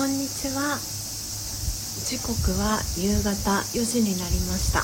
[0.00, 0.80] こんにちは。
[2.08, 4.80] 時刻は夕方4時になりました。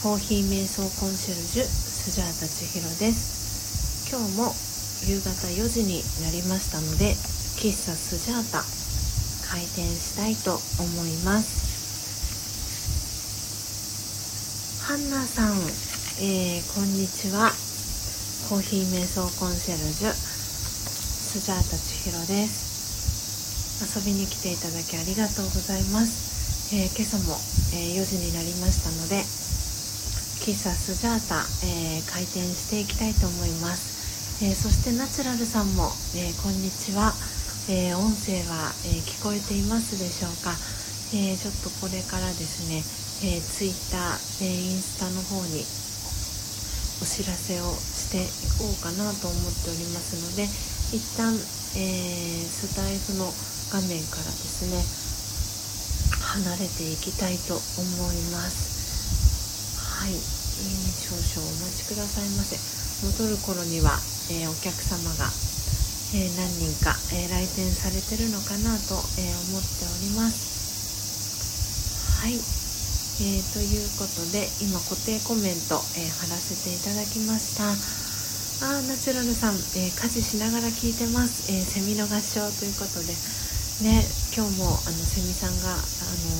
[0.00, 4.08] コーヒー瞑想コンシェルジュスジャータ千尋です。
[4.08, 4.56] 今日も
[5.04, 7.12] 夕方4時になりましたので
[7.60, 8.64] 喫茶スジャータ
[9.52, 11.60] 開店したいと思います。
[14.88, 15.60] ハンナさん、
[16.24, 17.52] えー、こんにちは。
[18.48, 22.65] コーヒー瞑想コンシェルジュスジャータ千尋です。
[23.84, 27.36] 遊びに来ていただきありがとうございます、えー、今朝も、
[27.76, 29.20] えー、4時になりましたので
[30.40, 37.10] 喫茶スジャータ、えー、開店していきたいと思います、えそしてナチュラルさんも、えこんにちは、
[37.66, 40.54] え音声は、え聞こえていますでしょうか、
[41.16, 42.78] えちょっとこれからですね、
[43.26, 45.66] えー、ツイッター、えインスタの方に
[47.02, 50.46] お知らせをしていこうかなと思っておりますので
[50.94, 53.26] 一旦、えー、スタイフの
[53.70, 55.06] 画面からですね
[56.36, 57.62] 離れていきたいと思
[58.12, 59.80] います。
[59.80, 60.20] はい、えー、
[60.92, 62.60] 少々お待ちくださいませ。
[63.06, 63.96] 戻る頃には、
[64.30, 65.32] えー、お客様が、
[66.14, 72.20] え何人か、え来店されてるのかなと、え思っております。
[72.20, 72.34] はい。
[72.36, 77.72] えー、ということで今固定コメント、えー、貼らせていただきました。
[78.66, 83.16] あナチュラルさん、えー、家事しながら聞いてます、えセミの合唱ということで。
[83.82, 84.00] ね
[84.32, 85.82] 今日もあのセミさんがあの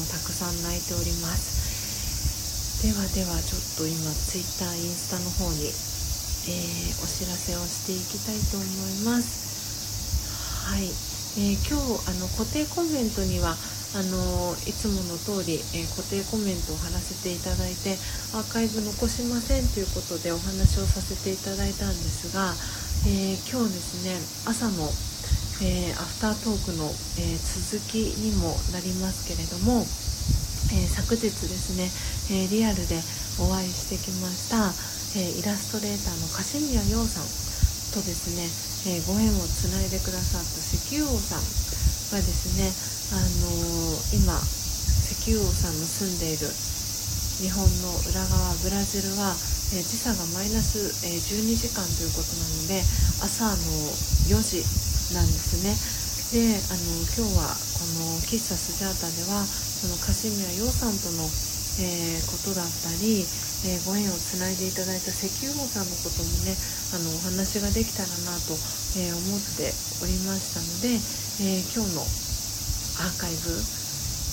[0.08, 2.80] たくさん鳴いております。
[2.84, 10.68] ではではちょっと今ツイッターインスタの方に、えお知らせをしていきたいと思います。
[10.68, 10.88] はい、
[11.40, 13.56] え今日あの固定コメントには
[13.96, 17.96] あのいつもの通り、えー、固定コメントを貼らせていただいて
[18.36, 22.52] アーカイブ残しませんということでお話をさせていただいたんですが、
[23.08, 24.84] えー、今日ですね朝の、
[25.64, 26.84] えー、アフタートークの、
[27.16, 29.80] え続きにもなりますけれども、
[30.68, 31.88] え昨日ですね、
[32.28, 33.00] えリアルで
[33.40, 34.68] お会いしてきました、
[35.16, 37.28] えイラストレーターの樫宮陽さん
[37.96, 38.44] とですね、
[38.84, 41.42] えご縁をつないでくださった石油王さん
[42.12, 42.68] がですね
[43.16, 46.52] あの、今石油王さんの住んでいる
[47.40, 49.32] 日本の裏側ブラジルは、
[49.72, 52.84] え、時差がマイナス、え、12時間ということなので
[53.24, 53.56] 朝の
[54.28, 55.76] 4時なんですね。
[56.34, 61.28] であの今日はこの喫茶スジャータではそのカシミヤ陽さんとの、
[61.78, 63.22] えことだったり、
[63.68, 66.56] えご縁をつないでいただいた石油王さんのこともね
[66.96, 68.56] あのお話ができたらなと、
[68.98, 69.70] え思って
[70.02, 70.98] おりましたので、
[71.44, 73.52] え今日のアーカイブ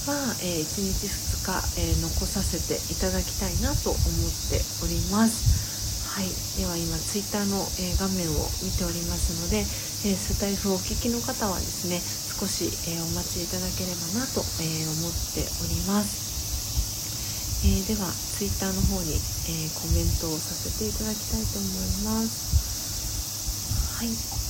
[0.07, 4.01] は、えー、1日2日、えー、残させていただきたいなと思っ
[4.49, 6.07] ております。
[6.07, 6.27] はい。
[6.59, 9.65] では今ツイッターの、えー、画面を見ておりますので、
[10.05, 14.67] えスタイフをお聞きの方はですね少し、えお待ちいただければなと、え
[14.99, 24.43] 思っておりますえー、ではツイッターの方に、えー、コメントをさせていただきたいと思いますはい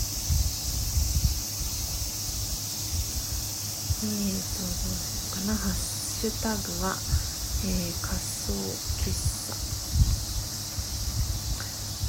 [4.03, 5.55] えーと、どうしようかな。
[5.55, 6.91] ハッシュタグは、
[7.63, 8.51] えー、仮想
[8.99, 9.15] 喫
[9.47, 9.55] 茶。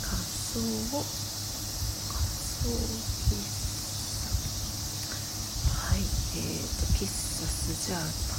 [0.02, 0.58] 仮想、
[2.10, 2.74] 仮想
[3.30, 3.38] 喫
[4.10, 4.34] 茶。
[5.70, 8.34] はい、えーと、喫茶スジャータ。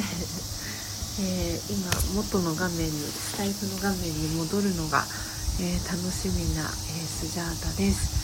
[1.22, 5.06] えー、今、元の画面に、スタイフの画面に戻るのが、
[5.60, 6.68] えー、楽しみな、えー、
[7.06, 8.20] スジャータです。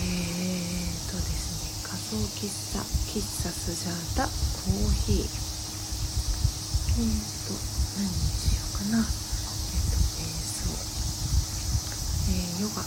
[0.00, 7.16] えーとですね仮想喫茶喫茶スジャータコーヒーえっ、
[7.48, 7.56] と
[7.96, 10.68] 何にしようかなえっ、ー、と瞑想
[12.28, 12.82] えー、ヨガ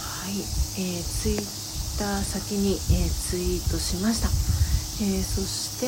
[0.00, 4.28] はい、えー、ツイッター先に、えー、ツイートしました、
[5.04, 5.86] えー、そして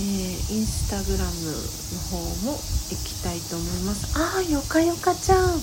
[0.00, 2.16] えー、インスタグラムの方
[2.46, 4.18] も行きたいと思います。
[4.18, 5.60] ああよかよかちゃん。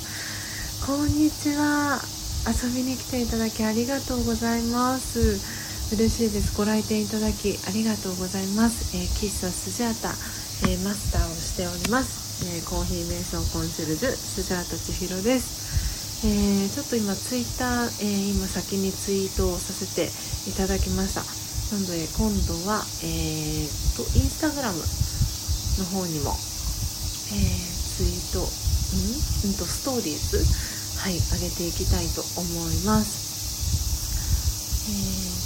[0.85, 1.99] こんにちは。
[2.45, 5.41] 遊びに来ていただきありがとうございます。
[5.91, 6.55] 嬉しいです。
[6.55, 10.09] ご来店いただきありがとうございます、えー、喫茶スジャータ、
[10.69, 15.58] えー、マスターをしております、えー、コーヒー瞑想コンシェルジュスジャータ千尋です、
[16.25, 20.11] えちょっと今ツイッター、え今先にツイートをさせて
[20.49, 21.23] いただきました。
[21.23, 26.35] なので今度は、えーと、インスタグラムの方にも、
[27.31, 27.39] え
[27.95, 28.47] ツイートん？
[29.51, 30.43] んとストーリーズ
[30.99, 33.29] はい上げていきたいと思います。
[34.89, 34.95] えー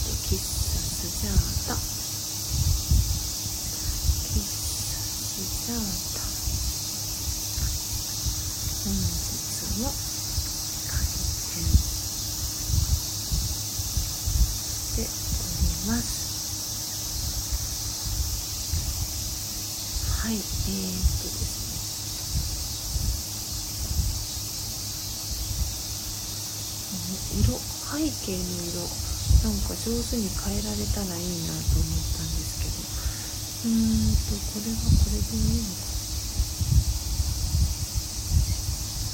[0.10, 1.36] と喫茶スジャー
[1.68, 1.76] タ
[4.32, 5.38] 喫茶ス
[5.68, 5.78] ジャー
[6.18, 6.24] タ
[8.84, 9.04] 本日
[9.84, 9.92] も
[10.88, 11.04] 開
[14.96, 15.04] 店
[15.88, 16.24] ます
[20.24, 21.60] はいえー、っとです
[26.94, 27.04] ね
[27.44, 28.80] 色背景の色
[29.44, 32.80] なんか上手に変えられたらいいなと思ったんですけど。
[33.64, 35.92] うーんとこれはこれでいいのか。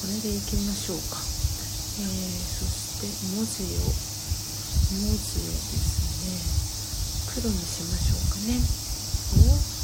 [0.02, 3.90] これでいきましょうか、えー、そして文字を
[4.94, 6.00] 文字をです
[6.56, 6.60] ね。
[7.34, 8.60] 黒にしましょうかね
[9.46, 9.80] お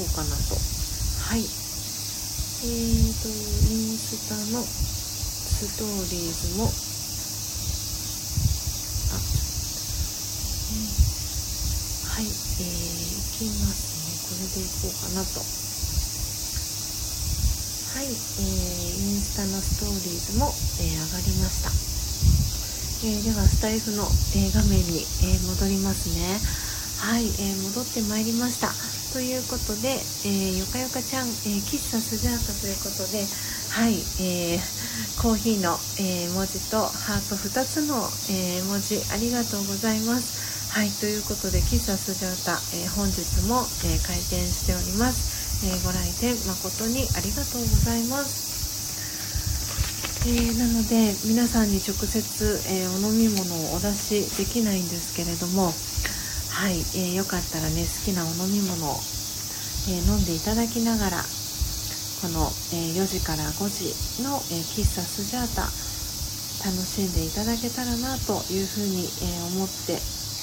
[0.00, 1.48] こうかなとはいえー
[3.20, 6.68] とインスタのストーリーズもあ、
[10.72, 15.40] えー、はいえー、いきますねこれでいこうかなと
[17.92, 21.68] はい、えー、インスタのストーリーズも、えー、上がりました、
[23.10, 24.06] えー、ではスタイフの、
[24.38, 26.38] えー、画面に、えー、戻りますね
[27.02, 28.70] はい、えー、戻ってまいりました
[29.10, 33.26] ということで、えー、よかよかちゃん、えー、喫茶スジャータということで、
[33.74, 34.62] はい、えー、
[35.18, 40.70] コーヒーの、え文字とハート2つの、え文字ありがとうございます。
[40.70, 45.66] はい、ということで、喫茶スジャータ、え本日も、え開店しております。
[45.66, 48.49] えご来店誠にありがとうございます。
[50.20, 55.72] えー、なので皆さんに直接、えー、お飲み物をお出しできないんですけれども
[56.52, 59.00] はい、えー、よかったらね好きなお飲み物を、
[59.88, 61.24] えー、飲んでいただきながら
[62.20, 65.62] この、え、4時から5時の、え喫茶スジャータ
[66.68, 69.96] 楽しんでいただけたらなというふうに、え思って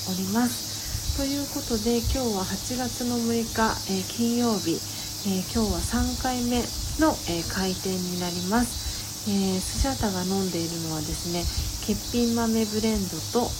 [0.09, 1.21] おります。
[1.21, 4.81] ということで今日は8月の6日、え金曜日、
[5.30, 6.65] え今日は3回目
[6.97, 8.86] の、え開店になります、
[9.27, 11.44] えースジャータが飲んでいるのはですね
[11.83, 13.51] 欠品豆ブレンドと、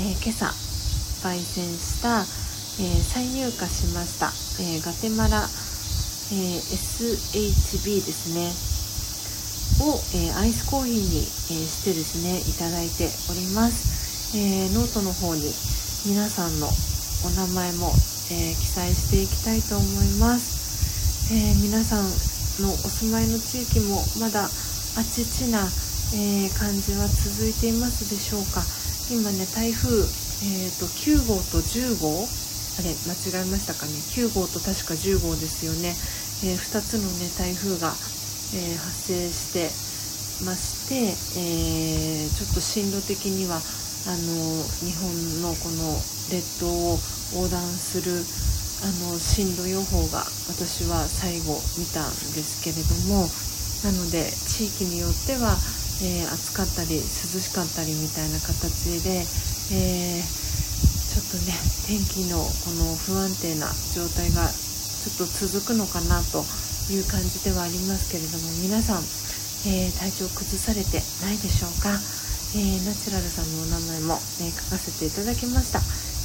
[0.00, 0.48] え今朝
[1.20, 4.32] 焙煎した、えー、再入荷しました、
[4.64, 8.52] え、ガテマラ、え、SHB ですね。
[9.80, 15.52] を、えアイスコーヒーに、えしてですねいただいております、えノートの方に
[16.04, 17.92] 皆さんのお名前も、
[18.30, 22.04] え記載していきたいと思います、え皆さん
[22.60, 24.48] のお住まいの地域もまだ
[24.98, 25.62] あちちな、
[26.10, 28.66] え感じは続いていますでしょうか。
[29.14, 30.02] 今ね台風
[30.38, 33.92] えーと、9号と10号あれ間違えましたかね。
[34.14, 35.94] 9号と確か10号ですよね、
[36.46, 37.90] えー、2つのね台風が、
[38.54, 39.66] えー、発生して
[40.46, 45.94] まして、えー、ちょっと進路的にはあの日本のこの
[46.30, 46.98] 列島を
[47.34, 53.26] 横断するあの進路予報が私は最後見たんですけれども
[53.84, 55.54] なので地域によっては、
[56.02, 57.02] えー、暑かったり涼
[57.38, 59.22] しかったりみたいな形で、
[59.74, 61.54] えー、ちょっとね
[61.86, 66.42] 天気のこの不安定な状態がちょっと続くのかなと
[66.90, 69.02] いう感じではありますけれども皆さん、
[69.70, 71.94] えー、体調崩されてないでしょうか、
[72.56, 75.78] え、ナチュラルさんのお名前も、ね、書かせていただきました、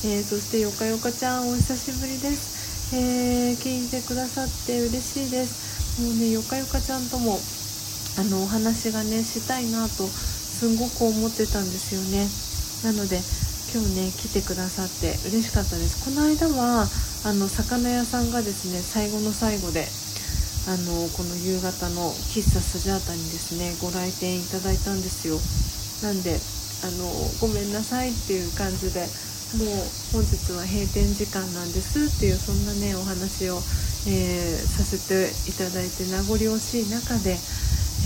[0.08, 5.73] えそしてよかよかちゃんお久しぶりです、え聞いてくださって嬉しいです。
[6.02, 7.38] うねよかよかちゃんとも
[8.18, 12.26] あのお話がねしたいなとすんごく思ってたんですよね。
[12.84, 13.22] なので
[13.74, 16.06] 今日ね来てくださって嬉しかったです。
[16.06, 16.88] この間は
[17.26, 19.88] あの魚屋さんがですね最後の最後で
[20.66, 25.40] あのこの夕方の喫茶スジャータにですねご来店いただいたんですよ。
[26.08, 26.40] なんで
[26.84, 27.10] あの
[27.40, 29.08] ごめんなさいっていう感じで
[29.58, 29.68] もう
[30.14, 33.58] 本日は閉店時間なんですっていうそんなねお話を、
[34.10, 37.38] えー、させていただいて名残惜しい中で、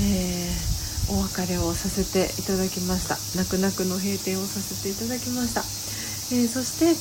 [0.03, 0.77] えー
[1.09, 3.15] お別れをさせていただきました。
[3.37, 5.61] 泣く泣くの閉店をさせていただきました、
[6.35, 6.91] えー、そして、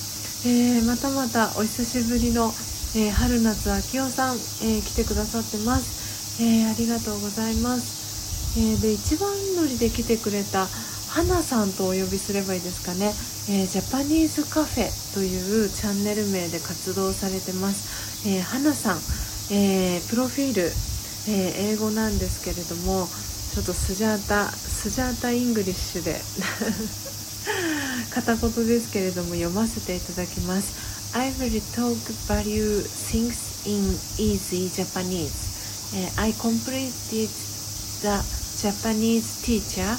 [0.47, 2.53] え、またまたお久しぶりの、
[2.95, 10.69] え、春夏秋代さん、え来てくださってます、えありがとうございます、えで一番乗りで来てくれた
[11.17, 13.09] 花さんとお呼びすればいいですかね、
[13.49, 19.01] えジャパニーズカフェというチャンネル名で活動されてます、え花さん、
[19.49, 20.69] えプロフィール、
[21.33, 26.21] え英語なんですけれどもちょっとスジャータスジャータイングリッシュで
[28.13, 30.69] 片言ですけれども読ませていただきます。
[31.17, 31.97] I will talk
[32.29, 33.89] value things in
[34.21, 35.33] easy Japanese、
[35.97, 37.31] uh, I completed
[38.05, 38.21] the
[38.61, 39.97] Japanese teacher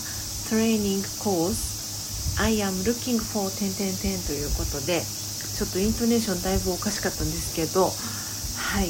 [0.50, 8.90] training course I am looking for 10ということでちょっとイントネーションだいぶおかしかったんですけどはい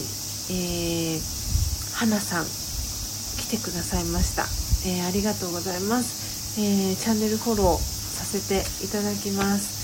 [0.50, 4.44] えー、花さん来てくださいました、
[4.88, 9.78] えー、ありがとうございます、えー、チャンネルフォローさせていただきます。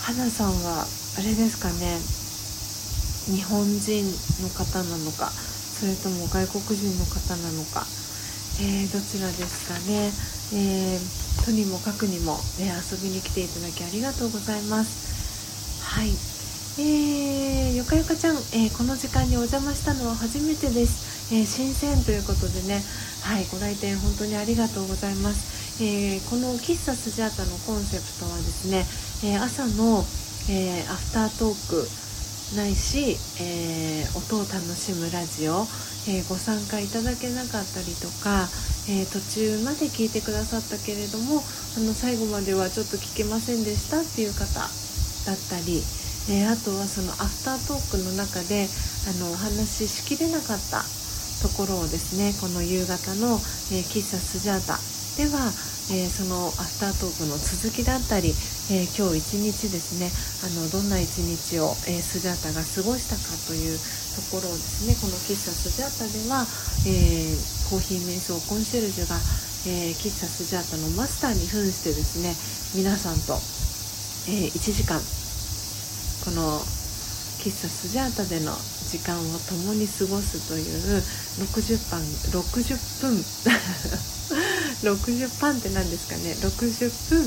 [0.00, 2.00] 花さんはあれですかね
[3.28, 4.04] 日本人
[4.42, 7.84] の方なのかそれとも外国人の方なのか、
[8.58, 10.10] えー、どちらですかね、
[10.52, 15.84] えー、とにもかくにも、ね、遊びに来ていただきありがとうございます。
[15.84, 16.10] はい。
[16.78, 22.82] えー、よかよかちゃん、えー、この時間にお邪魔したのは初めてです、えー、新鮮ということでね。
[23.22, 28.86] はいご来店本当にありがとうございます、えこの喫茶スジャータのコンセプトはですね、
[29.28, 30.06] え朝の
[30.48, 31.86] えー、アフタートーク
[32.56, 35.62] ないし、えー、音を楽しむラジオ、
[36.10, 38.48] えー、ご参加いただけなかったりとか、
[38.88, 41.38] え途中まで聞いてくださったけれども
[41.76, 44.70] あの最後まではちょっと聞けませんでしたっていう方だっ
[45.46, 45.84] たり、
[46.32, 50.82] えあとはそのアフタートークの中であのお話ししきれなかった
[51.46, 53.38] ところをですねこの夕方の、
[53.70, 54.80] え喫茶スジャータ
[55.22, 55.52] では、
[55.92, 58.34] えそのアフタートークの続きだったり
[58.70, 60.06] えー、今日一日ですね
[60.46, 66.46] あのどんな一日を、えー、スジャータが過ごしたかというところをですねこの喫茶スジャータでは、
[66.86, 67.34] えー、
[67.66, 69.18] コーヒー瞑想コンシェルジュが、
[69.66, 72.30] え喫茶スジャータのマスターに扮してですね
[72.78, 73.34] 皆さんと、
[74.30, 75.02] え1時間
[76.22, 76.62] この
[77.42, 78.54] 喫茶スジャータでの
[78.86, 81.02] 時間を共に過ごすという
[81.42, 81.98] 60分
[82.38, 82.54] 60
[83.02, 83.18] 分
[84.94, 87.26] 60パンって何ですかね60分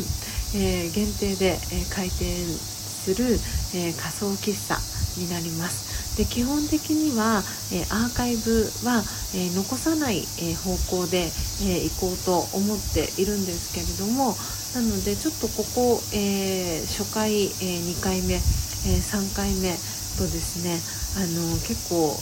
[0.56, 3.40] えー、限定で、えー、開店する、
[3.76, 4.78] え、仮想喫茶
[5.20, 6.18] になります。
[6.18, 7.42] で基本的には、
[7.74, 11.32] えアーカイブは、え残さない、え方向で、
[11.66, 14.36] え行こうと思っているんですけれども
[14.76, 19.74] なのでちょっとここ、え初回、え2回目、え3回目
[20.18, 20.78] とですね
[21.18, 22.14] あの結構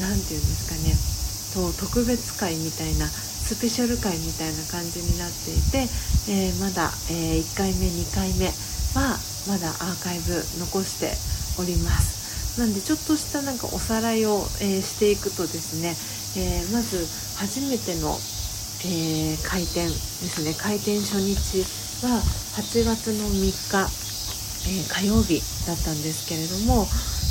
[0.00, 0.96] 何て言うんですかね
[1.54, 3.06] と特別会みたいな
[3.46, 5.86] スペシャル回みたいな感じになっていて、
[6.26, 8.50] えー、まだ、えー、1回目2回目
[8.98, 9.14] は
[9.46, 11.14] まだアーカイブ残して
[11.54, 12.58] おります。
[12.58, 15.94] なんでちょっとしたなんかおさらいを、えー、していくとですね、
[16.34, 17.06] えまず
[17.38, 18.18] 初めての、
[18.82, 20.52] え開店ですね。
[20.54, 21.62] 開店初日
[22.02, 22.18] は
[22.58, 23.86] 8月の3日、
[24.66, 25.38] え火曜日
[25.68, 26.88] だったんですけれども、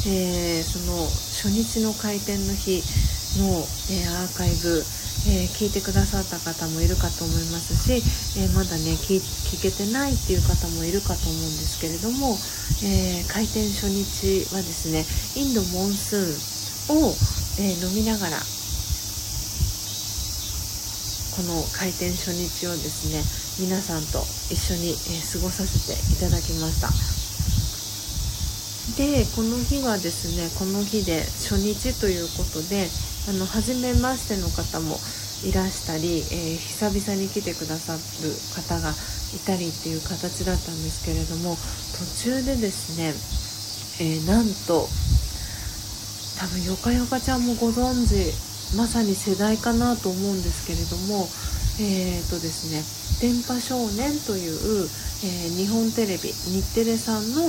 [0.07, 2.81] えその初日の開店の日
[3.36, 4.86] の、えアーカイブ
[5.27, 8.03] えー、聞いてくださった方もいるかと思いますし、
[8.39, 9.22] えー、まだね聞
[9.62, 12.38] けてないっていう方もいるかと思うんですけれども、
[12.84, 15.05] えー、開店初日はですね
[15.39, 17.15] インドモンスーンを、
[17.57, 18.38] え飲みながら
[21.36, 23.24] この開店初日をですね
[23.60, 24.19] 皆さんと
[24.51, 24.95] 一緒に、え
[25.34, 26.89] 過ごさせていただきました。
[28.98, 32.88] でこの日はですねこの日で初日ということで
[33.27, 34.98] あの初めましての方も
[35.44, 38.00] いらしたり、えー、久々に来てくださる
[38.53, 38.94] 方が
[39.34, 41.58] いたりっていう形だったんですけれども
[41.98, 43.13] 途中でですね、
[44.05, 44.88] えー、なんと
[46.38, 48.29] 多分よかよかちゃんもご存知
[48.77, 51.27] まさに世代かなと思うんですけれども
[51.82, 52.84] えーとですね
[53.20, 54.89] 「電波少年」という、
[55.24, 57.44] えー、日本テレビ日テレさんの、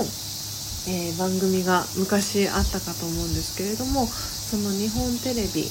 [0.88, 4.08] えー、番組が昔あったかと思うんですけれども
[4.46, 5.66] その日本テレビ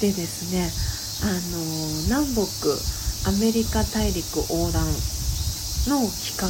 [0.00, 0.72] でですね
[1.20, 1.60] あの
[2.08, 2.72] 南北
[3.28, 4.88] アメリカ大陸横断
[5.84, 6.48] の企画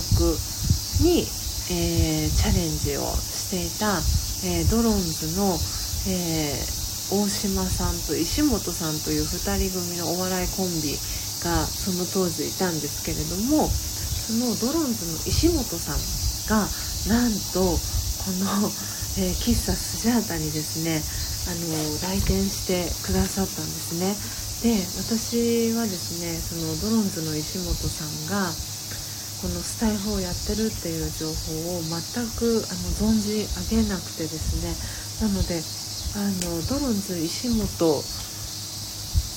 [1.03, 1.27] に、
[1.75, 3.99] えー、チャレンジをしていた、
[4.47, 5.59] えー、ドロンズの、
[6.07, 10.95] えー、大島さんと石本さんという2人組のお笑いコンビ
[11.43, 15.99] がその当時いたんですけれどもそのドロンズの石本さん
[16.47, 16.71] が
[17.11, 17.75] なんと
[18.21, 18.71] この、
[19.19, 21.03] え喫茶スジャータにですね
[21.51, 21.75] あの
[22.07, 24.15] 来店してくださったんですね。
[24.63, 28.47] で私はですねそのドロンズの石本さんが
[29.43, 31.99] このスタイフをやってるっていう情報を全
[32.39, 34.71] くあの存じ上げなくてですね。
[35.27, 35.59] なので
[36.15, 37.67] あのドロンズ石本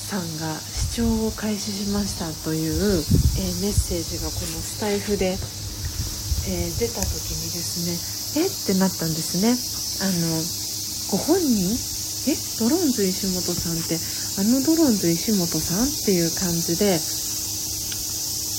[0.05, 9.57] さんが視聴を開始しましたという、えー、メッセージがこのスタイフで、えー、出た時にですねえってなったんですね。
[10.05, 11.92] あのご本人
[12.27, 13.99] えドローンズ石本さんって
[14.39, 16.99] あのドローンズ石本さんっていう感じで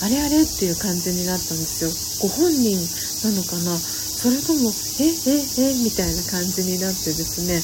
[0.03, 1.91] あれあれっていう感じになったんですよ。
[2.21, 2.77] ご本人
[3.25, 3.77] なのかな？
[3.79, 7.61] それともえええみたいな感じになってですね。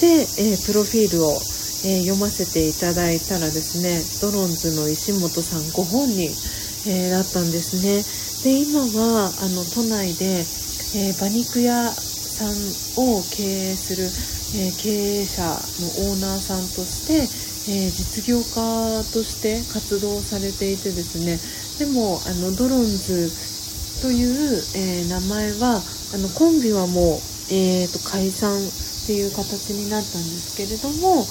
[0.00, 1.32] で、えー、プロフィールを、
[1.84, 6.28] えー、読ませていただいたらですねドローンズの石本さんご本人、
[6.88, 8.04] えー、だったんですね。
[8.44, 10.44] で今はあの都内で、
[10.96, 12.52] え馬肉屋さん
[12.96, 13.42] を経
[13.72, 14.08] 営する、
[14.56, 17.22] え経営者のオーナーさんとして、
[17.70, 21.38] え実業家として活動されていてですね
[21.78, 23.30] でもあのドロンズ
[24.02, 25.82] という、え名前は
[26.14, 31.22] あのコンビはもう、えーと、解散っていう形になったんですけれども、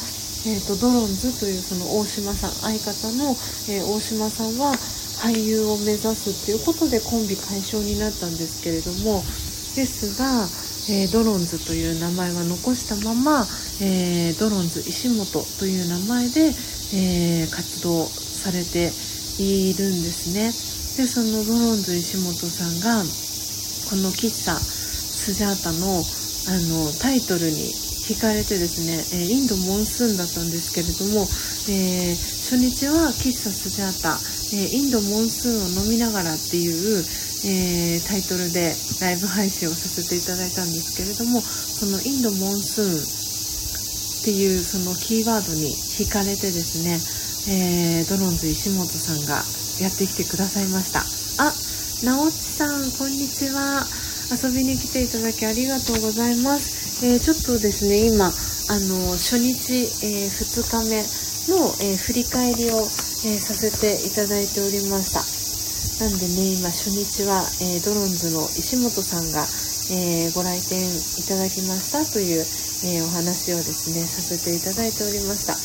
[0.47, 3.35] えーと、ドロンズというその大島さん相方の、
[3.67, 4.71] え、大島さんは
[5.19, 9.19] 俳優を目指すっていうことでコンビ解消になったんですけれども
[9.75, 10.47] ですが、
[10.89, 13.45] えー、ドロンズという名前は残したまま、
[13.79, 16.49] えー、ドロンズ石本という名前で、
[16.97, 18.89] えー、活動されて
[19.37, 20.49] いるんですね。
[20.97, 23.05] でそのドロンズ石本さんが
[23.89, 26.01] この喫茶スジャータの
[26.49, 27.69] あのタイトルに
[28.09, 31.29] 惹かれてですね、えインドモンスーンだったんですけれども、
[31.69, 34.17] え初日は喫茶スジャータ、
[34.57, 37.05] えインドモンスーンを飲みながらっていう、
[37.45, 43.29] えー、タイトルでライブ配信をさせていただいたんですけれどもそのインドモンスーン
[44.21, 46.99] っていうそのキーワードに惹かれてですね、
[47.47, 49.43] えー、ドロンズ石本さんが
[49.79, 50.99] やってきてくださいました。
[51.41, 51.53] あ
[52.03, 53.87] なおちさんこんにちは。
[54.29, 58.31] 遊びに来ていただきありがとうございます、えー、ちょっとですね今
[58.71, 61.01] あの初日、え2日目
[61.57, 62.81] の、え振り返りを、
[63.25, 65.38] えさせていただいておりました。
[65.99, 69.43] なんでね今初日は、えー、ドロンズの石本さんが、
[69.91, 70.79] えー、ご来店
[71.19, 72.47] いただきましたという、
[72.87, 75.59] えー、お話をですねさせていただいておりました。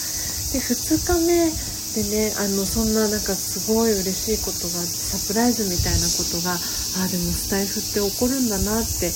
[0.50, 0.74] で2
[1.06, 1.54] 日目
[1.94, 9.14] でねあのそんななんかすごい嬉しいことがサプライズみたいなことがあでもスタイフって起こるんだなって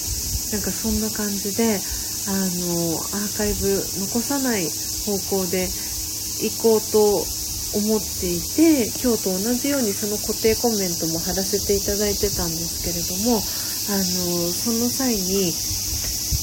[0.54, 1.82] なんかそんな感じで
[2.30, 3.74] あのアーカイブ
[4.06, 4.70] 残さない
[5.02, 5.66] 方向で
[6.46, 7.37] 行こうと
[7.74, 15.52] 思っていて今日と同じようにその固定コメントも貼らせていただいてたんですけれどもあのその際に、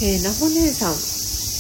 [0.05, 0.97] えー、ナホ姉さん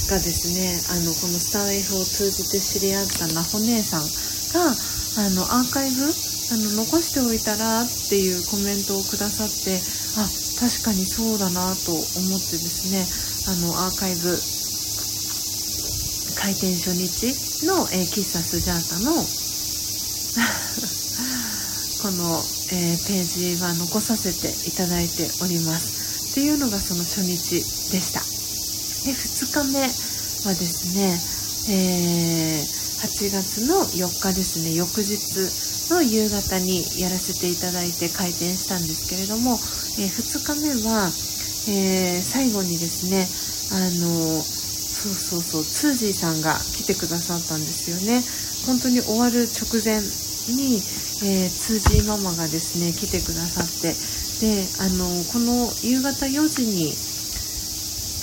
[0.09, 4.05] がですねあのこのスター F を通じて知り合ったナホ姉さん
[4.53, 9.81] があのアーカイブあの残しておいたらっていうコメントをくださって
[10.21, 10.29] あ
[10.61, 13.01] 確かにそうだなと思ってですね
[13.49, 14.37] あのアーカイブ
[16.37, 19.17] 開店初日の、えー、喫茶スジャータの
[22.05, 22.37] この、
[22.69, 26.37] えー、ページは残させていただいております。
[26.37, 28.21] っていうのがその初日でした。
[29.09, 31.17] で2日目はですね、
[31.73, 32.69] えー、
[33.09, 34.77] 8月の4日ですね。
[34.77, 39.57] 翌日の夕方にやらせていただいて開店したんですけれども、
[39.97, 41.09] えー、2日目は、
[41.73, 43.25] えー、最後にですね
[43.73, 48.21] あのそうそうそうツージーさんが来てくださったんですよね。
[48.69, 50.05] 本当に終わる直前
[50.53, 50.81] に、
[51.23, 53.95] えー、通じママがですね来てくださって
[54.43, 56.91] であのこの夕方4時に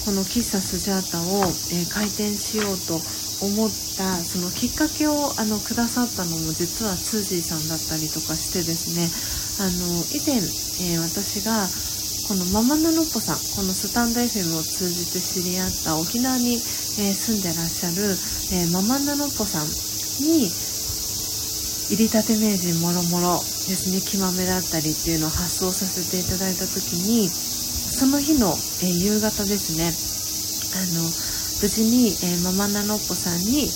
[0.05, 3.01] この喫茶スジャータを、えー、開店しようと
[3.43, 9.09] 思ったそのきっかけをあのくださったのも実はツージーさんだったりとかしてですね
[9.63, 10.39] あの以前、
[10.93, 11.67] えー、私が
[12.29, 18.15] このママナノッポさんこのスタンド FM を通じて知り合った沖縄に、えー、住んでらっしゃる、
[18.55, 19.67] え、ママナノッポさん
[20.23, 20.47] に
[21.91, 29.93] 入りたて名人もろもろですね木豆だったりっていうのを発送させていただいた時にその日の、え、夕方ですね
[30.75, 31.05] あの
[31.63, 33.71] 無事に、えー、ママナノッポさんに、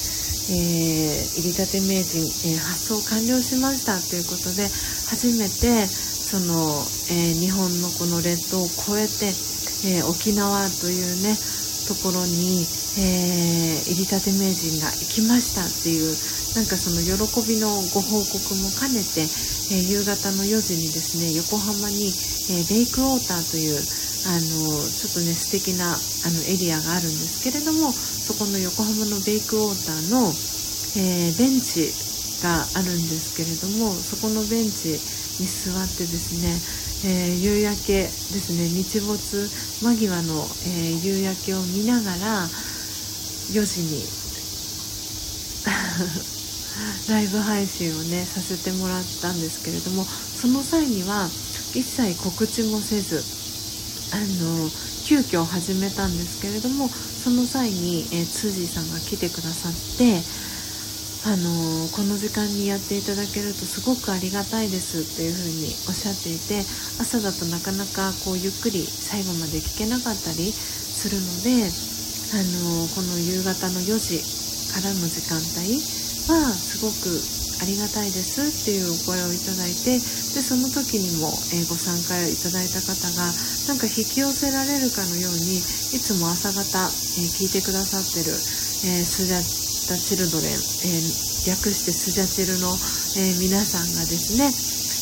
[0.50, 4.66] えー、入りたて名人、え発送完了しましたということで
[5.06, 6.82] 初めてその、
[7.14, 11.38] え日本のこの列島を越えて、え沖縄というね
[11.86, 12.66] ところに、
[12.98, 16.10] え入りたて名人が行きましたっていう
[16.56, 17.12] なんかその喜
[17.44, 19.28] びのご報告も兼ねて、
[19.76, 22.08] えー、夕方の4時にですね横浜に、
[22.48, 25.92] えー、レイクウォーターというあのちょっとね素敵なあ
[26.32, 30.32] のエリアがあるんですけれどもそこの横浜のベイクウォーターの、
[30.96, 31.92] え、ベンチ
[32.40, 34.96] があるんですけれどもそこのベンチ
[35.36, 36.56] に座ってですね、
[37.04, 39.12] えー、夕焼けですね日没
[39.84, 40.40] 間際の、
[40.72, 42.48] えー、夕焼けを見ながら
[43.52, 44.00] 4時に
[47.08, 51.26] ライブ配信をねさせてもらったんですけれどもその際には
[51.74, 53.22] 一切告知もせず
[54.14, 54.68] あの
[55.06, 60.22] 急遽始めたんですけれどもその際に、えー、ツージーさんが来てくださって
[61.26, 66.62] あのこの時間にやっていただけるとすごくありがたいですっていうふうにおっしゃっていて
[67.02, 74.22] 朝だとなかなかこうゆっくり最後まで聞けなかったりするので、あのこの夕方の4時
[74.70, 77.20] からの時間帯はすごく
[77.60, 79.96] ありがたいですっていうお声をいただいて
[80.34, 83.32] でその時にも、え、ご参加いただいた方が
[83.66, 88.44] なんか引き寄せられるかのようにいつも朝方、え、聞いてくださってる、
[88.82, 89.40] え、スジャ
[89.88, 91.14] タチルドレン、え、
[91.46, 92.78] 略してスジャチルの、
[93.14, 94.52] え、皆さんがですね、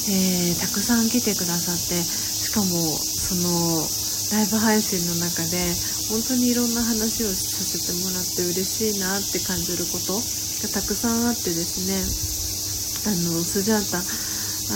[0.07, 3.91] え、たくさん来てくださってしかもその
[4.31, 5.77] ライブ配信の中で
[6.09, 10.25] 本当にいろんな話をさせてもらって嬉しいなって感じること
[10.65, 12.01] がたくさんあってですね
[13.05, 14.05] あのスジャータあ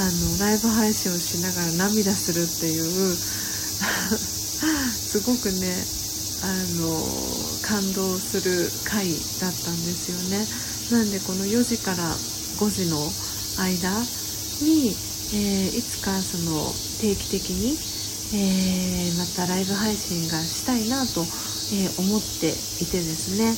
[0.05, 2.85] のライブ配信をしながら涙するっていう
[3.16, 5.87] すごくね
[6.44, 6.92] あの
[7.62, 10.46] 感動する回だったんですよね。
[10.90, 12.16] なんでこの4時から
[12.59, 13.11] 5時の
[13.59, 13.90] 間
[14.61, 14.94] に、
[15.35, 17.79] えー、いつかその定期的に、
[18.35, 23.57] えー、またライブ配信がしたいなと、えー、思っていてですね。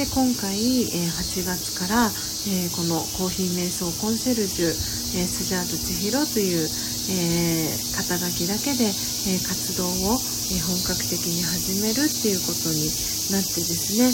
[0.00, 0.56] で今回、
[0.96, 6.64] え8月から、えこのコーヒー瞑想コンシェルジュ、えスジャート千尋という、
[7.12, 12.88] え肩書きだけで、え活動を、え本格的に始めるっていうことに
[13.28, 14.08] なってですね、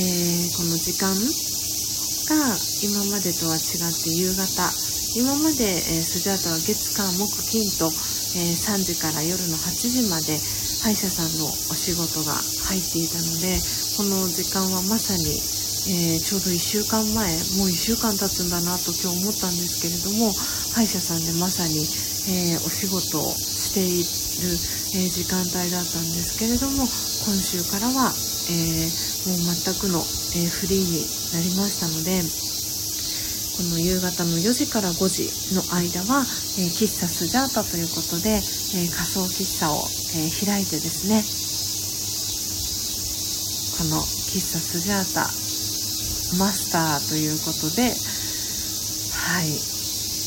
[0.00, 4.72] え、この時間が今までとは違って夕方
[5.12, 7.92] 今まで、え、スジャータは月火木金と、
[8.32, 10.40] え、3時から夜の8時まで
[10.80, 12.32] 歯医者さんのお仕事が
[12.64, 15.42] 入っていたのでこの時間はまさに、
[15.90, 20.30] えー、ちょうど1週間前もう1週間経つんだなと今日思ったんですけれども
[20.70, 21.82] 歯医者さんでまさに、
[22.30, 24.54] えお仕事をしている
[24.94, 26.86] え、時間帯だったんですけれども
[27.26, 28.14] 今週からは、
[28.48, 28.86] え、
[29.26, 30.06] もう全くの、
[30.36, 32.22] え、フリーになりましたので
[33.50, 36.22] この夕方の4時から5時の間は、
[36.56, 38.44] え喫茶スジャータということで、
[38.76, 39.82] え仮想喫茶を、
[40.14, 41.26] え開いてですね
[43.78, 45.22] この喫茶スジャータ
[46.38, 47.94] マスターということで
[49.14, 49.48] はい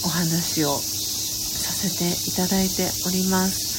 [0.03, 3.71] お話をさせていただいております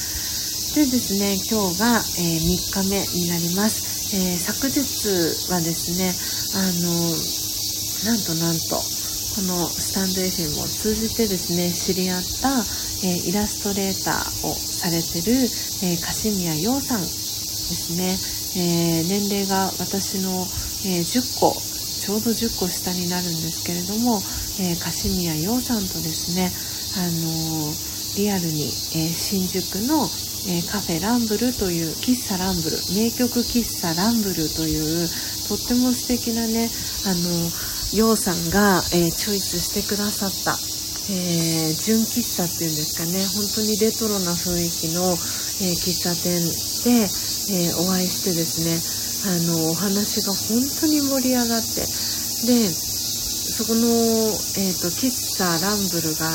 [0.73, 4.17] でですね、今日が、えー、3日目になります。
[4.17, 6.09] えー、昨日はですね、
[6.57, 6.89] あの、
[8.09, 8.81] なんとなんと、
[9.37, 12.65] このスタンド FM を通じてですね、知り合った、
[13.05, 15.45] え、イラストレーターをされてる、
[15.85, 18.17] えー、樫宮陽さんですね、
[18.55, 20.45] え年齢が私の、
[20.85, 24.21] え10個、ちょうど10個下になるんですけれども、
[24.59, 26.51] え樫宮陽さんとですね、
[26.95, 27.73] あの
[28.17, 30.05] リアルに、え新宿の、
[30.45, 35.07] えー、カフェランブルという喫茶ランブル名曲喫茶ランブルという
[35.47, 36.69] とっても素敵なね
[37.07, 37.49] あの
[37.95, 40.57] ヨウさんが、え、チョイスしてくださった、
[41.13, 45.13] え、純喫茶っていうんですかね本当にレトロな雰囲気の、
[45.61, 46.41] え喫茶店
[46.83, 47.07] で、
[47.51, 48.79] えお会いしてですね
[49.25, 51.81] あのお話が本当に盛り上がって
[52.47, 56.29] でそこの、えーと喫茶ランブルが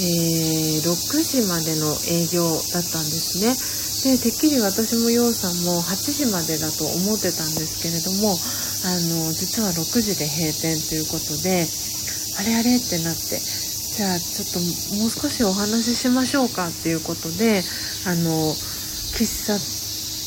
[0.00, 3.52] えー、6時までの営業だったんですね。
[4.16, 11.68] でてっきり私もようさんも8時までだと思ってたんですけれどもあの実は6時で閉店ということで
[12.40, 17.60] あれあれってなってじゃあちょっともう少しお話ししましょうかっていうことで
[18.08, 18.56] あの
[19.12, 19.60] 喫茶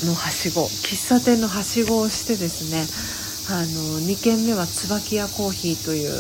[0.04, 2.86] のはしご喫茶店のはしごをしてですね
[3.52, 6.12] あの2軒目は椿屋コーヒーという、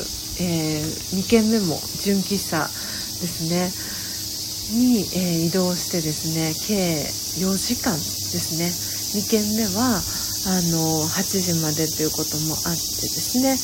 [0.41, 3.71] えー、2軒目も純喫茶ですね
[4.75, 7.07] に、えー、移動してですね計
[7.39, 8.67] 4時間ですね
[9.19, 10.01] 2軒目は
[10.43, 13.55] あの8時までということもあってですね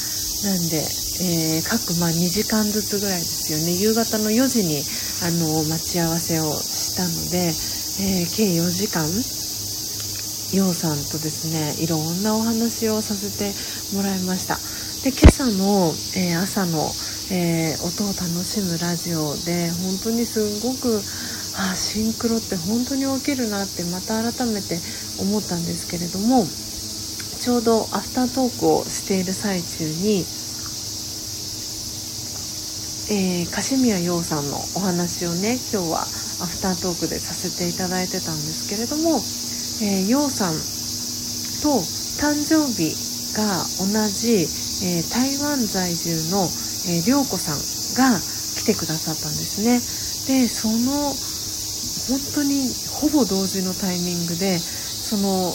[0.48, 4.80] なんで、えー、各、まあ、2時間ずつぐらいですよね夕方の4時に
[5.28, 7.52] あの待ち合わせをしたので、
[8.00, 9.04] えー、計4時間
[10.54, 13.54] ようさんとですねいろんなお話をさせて
[13.96, 14.58] もらいました。
[15.04, 16.92] で今朝の、えー、朝の
[17.32, 20.98] えー、音を楽しむラジオで本当にすごく
[21.62, 24.80] あシンクロって本当に起きるなってまた改めて
[25.22, 26.42] 思ったんですけれども
[27.40, 30.26] ちょうどアフタートークをしている最中に、
[33.14, 36.02] えー、樫宮陽さんのお話をね今日は
[36.42, 39.20] アフタートークでさせていただいてたんですけれども、
[39.82, 40.54] えー、陽さん
[41.64, 41.80] と
[42.20, 42.96] 誕生日
[43.36, 44.44] が同じ、
[44.86, 46.50] えー、台湾在住の
[46.88, 47.60] えー、涼子さん
[47.98, 49.80] が来てくださったんですね。
[50.28, 51.14] でその
[52.08, 55.54] 本当にほぼ同時のタイミングでその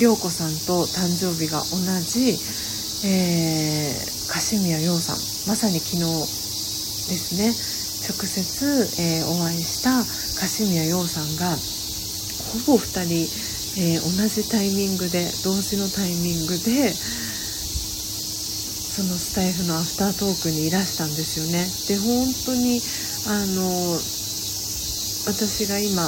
[0.00, 2.36] 涼子さんと誕生日が同じ、
[3.06, 5.16] えー、樫宮陽さん
[5.48, 7.54] まさに昨日ですね。
[8.04, 11.56] 直接、えー、お会いした樫宮陽さんが
[12.66, 13.28] ほぼ2人、
[13.80, 16.94] えー、同じタイミングで同時のタイミングで
[18.94, 21.66] そのスタイフのアフタートークにいらしたんですよね。
[21.88, 22.80] で本当に
[23.26, 23.98] あの
[25.26, 26.06] 私が今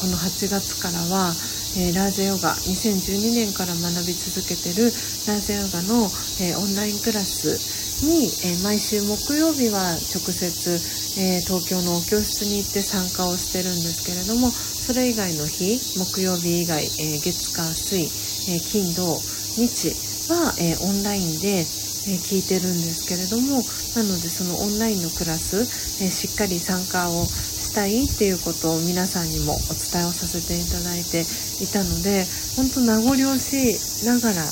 [0.00, 1.34] この8月からは
[1.76, 4.90] えー、ラージャヨガ2012年から学び続けてる
[5.28, 6.08] ラージャヨガの、
[6.40, 7.54] えー、オンラインクラス
[8.02, 9.78] に、えー、毎週木曜日は
[10.10, 10.80] 直接、
[11.20, 14.50] え東京のお教室に行って参加をしてるんですけれども
[14.88, 18.08] それ以外の日木曜日以外、え月火水、
[18.48, 19.20] え金土
[19.60, 19.92] 日
[20.32, 21.60] は、えオンラインで、
[22.08, 23.60] え聞いてるんですけれども
[23.94, 25.68] なのでそのオンラインのクラス、
[26.00, 31.20] えしっかり参加をしたいっていうことを皆さんにもお伝えをさせていただいて
[31.60, 32.24] いたので
[32.56, 33.38] 本当名残惜
[33.76, 34.50] しながらで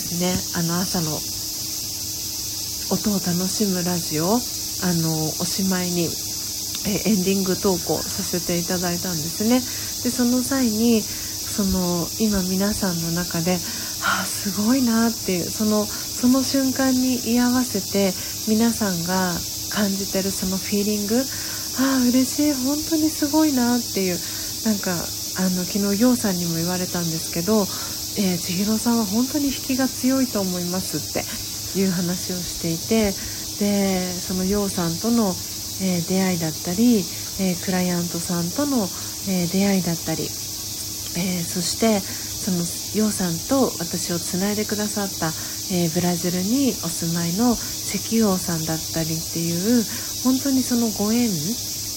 [0.00, 1.20] すねあの朝の
[2.88, 4.40] 音を楽しむラジオ
[4.80, 6.08] あのおしまいに
[6.86, 9.60] えエンディング投稿させていただいたんですね。
[10.04, 13.58] でその際にその今皆さんの中で
[14.04, 18.12] あすごいなっていうそのその瞬間に居合わせて
[18.46, 19.34] 皆さんが
[19.70, 21.16] 感じてるそのフィーリング
[21.78, 24.18] ああ嬉しい本当にすごいなっていう
[24.64, 24.92] なんか
[25.38, 27.62] あの昨日陽さんにも言われたんですけど、
[28.18, 31.24] えー、千尋さんは本当に引きが強いと思いますって
[31.78, 33.12] いう話をしていて
[33.60, 35.32] でその陽さんとの、
[35.82, 36.98] えー、出会いだったり、
[37.40, 38.88] えー、クライアントさんとの、
[39.28, 42.62] え出会いだったり、えそしてその
[42.94, 45.32] 陽さんと私をつないでくださった、
[45.74, 49.82] えブラジルにお住まいの石王さんだったりっていう
[50.22, 51.26] 本当にそのご縁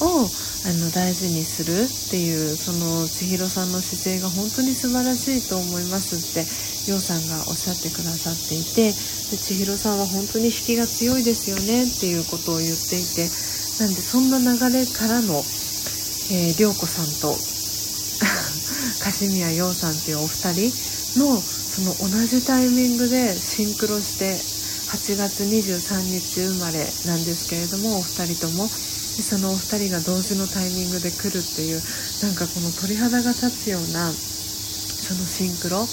[0.02, 0.26] を
[0.65, 6.44] あの大事にするっていうその千尋さんの姿勢が本当に素晴らしいと思いますって
[6.92, 13.30] 陽さんがおっしゃってくださっていてで千尋さんは本当に引きが強いですよねっていうことを言っていて
[13.80, 15.39] なんでそんな流れからの、
[16.36, 17.32] えー、涼子さんと
[19.00, 28.70] 樫宮陽さんっていうお二人のその同じタイミングでシンクロして8月23日生まれなんですけれどもお二人とも。
[29.22, 31.84] そのお二人が同時のタイミングで来るっていう
[32.24, 35.86] なんかこの鳥肌が立つようなそのシンクロ。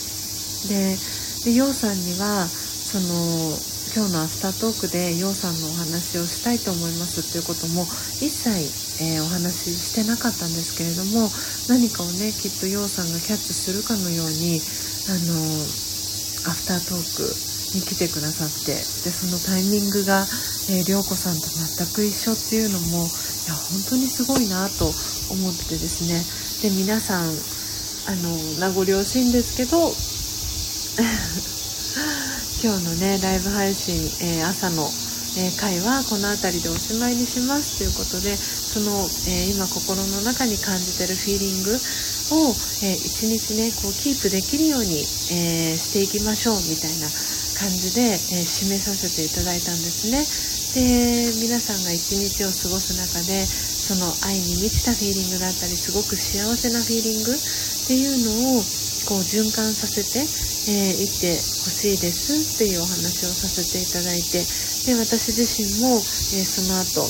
[0.69, 0.97] で
[1.45, 7.89] で陽さんにはその今日のアフタートークで陽さんのお話をしたいと思いますっていうことも
[8.21, 11.33] 一切、えー、お話ししてなかったんですけれども
[11.73, 14.61] 何かをねきっと陽さんがキャッチするかのように
[15.09, 15.41] あの
[16.45, 17.25] アフタートーク
[17.73, 20.29] に来てくださってでそのタイミングが
[20.69, 24.91] えー、涼子さんと全く一緒っていうのもいや本当にすごいなと
[25.31, 26.19] 思ってですね。
[26.63, 27.31] で皆さん
[28.11, 29.95] あの名残惜しいんですけど
[32.57, 34.89] 今日のねライブ配信、えー、朝の、
[35.37, 38.93] えー、回はこの辺りでおしまいにしますということでその、
[39.29, 42.53] え今心の中に感じてるフィーリングを、
[42.85, 45.01] え一日ねこうキープできるように、
[45.33, 47.09] えしていきましょうみたいな
[47.57, 50.21] 感じで、え締めさせていただいたんですね。
[50.77, 57.37] で皆さんが一日を過ごす中でその愛に満ちたフィーリングだったりすごく幸せなフィーリングっ
[57.89, 58.65] ていうのを
[59.09, 60.29] こう循環させて、
[60.67, 64.43] えー、いってほしいですっていうお話をさせていただいて
[64.91, 67.07] で私自身も、えー、その後、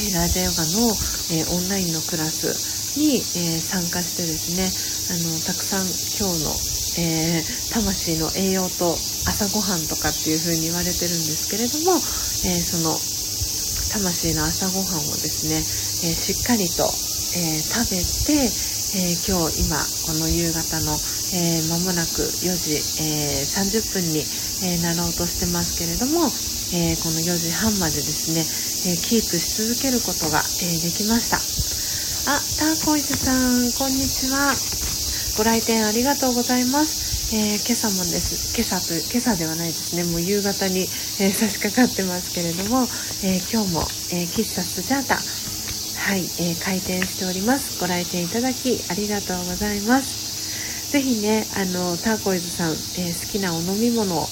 [0.00, 0.96] えー、ラージャヨガの、
[1.30, 4.66] えオンラインのクラスに、え参加してですね
[5.12, 6.52] あのたくさん今日の、
[6.98, 12.00] え魂の栄養と朝ごはんとかっていう風に言われてるんですけれども、
[12.48, 12.96] え、その
[13.92, 15.60] 魂の朝ごはんをですね、
[16.08, 16.84] え、しっかりと、
[17.36, 18.50] え食べて、
[18.96, 20.98] え今日今この夕方の、
[21.32, 24.24] えー、もなく4時、え30分に、
[24.62, 26.26] えなろうとしてますけれども、
[26.72, 28.44] えこの4時半までですね、
[28.92, 31.38] えキープし続けることが、えできました。
[32.30, 34.54] あターコイズさんこんにちは。
[35.38, 37.34] ご来店ありがとうございます。
[37.34, 38.54] えー、今朝もです。
[38.54, 40.04] 今朝と今朝ではないですね。
[40.04, 40.80] もう夕方に、
[41.20, 42.88] えー、差し掛かってますけれども、
[43.22, 47.80] えー、今日も、え喫茶スジャータはい、え開店しております。
[47.80, 50.29] ご来店いただきありがとうございます。
[50.90, 54.26] ぜひねあのターコイズさん、え好きなお飲み物を、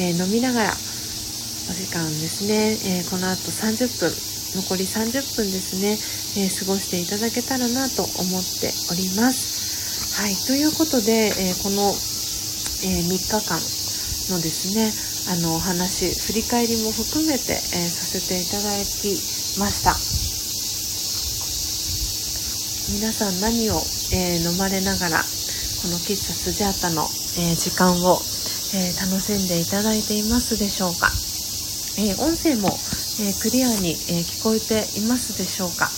[0.00, 4.08] え飲みながらお時間ですね、えこの後30分
[4.56, 6.00] 残り30分ですね、
[6.40, 10.20] え過ごしていただけたらなと思っております。
[10.22, 11.92] はいということで、えこの
[12.84, 13.58] えー、3日間
[14.30, 14.92] のですね
[15.32, 19.18] あのお話振り返りも含めて、えー、させていただき
[19.58, 19.98] ました。
[22.94, 23.74] 皆さん何を、
[24.16, 25.37] えー、飲まれながら
[25.82, 27.06] この喫茶スジャータの、
[27.38, 28.18] え時間を、
[28.74, 31.06] えー、楽しんでいただいていますでしょうか、
[32.02, 32.74] えー、音声も、
[33.22, 35.90] えクリアに、え聞こえていますでしょうか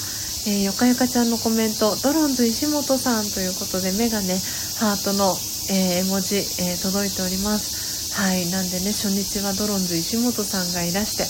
[0.46, 4.40] えー、よかよかちゃんのコメント、ドロンズ石本さんということで、目がね、
[4.80, 5.36] ハートの、
[5.68, 8.16] えー、絵文字、えー、届いております。
[8.16, 8.48] はい。
[8.48, 11.24] なんでね、初日はドロンズ石本さんがいらして、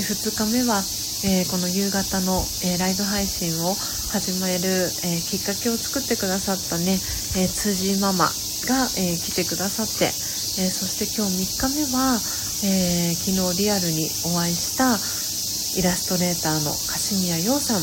[0.00, 0.80] で、2日目は、
[1.24, 3.72] えこの夕方の、えライブ配信を
[4.12, 7.00] 始める、えきっかけを作ってくださったね、
[7.34, 8.28] え辻ママ
[8.68, 10.12] が、え来てくださって、
[10.60, 12.20] えそして今日3日目は、
[12.68, 15.00] え昨日リアルにお会いした
[15.80, 17.82] イラストレーターの柏宮陽さん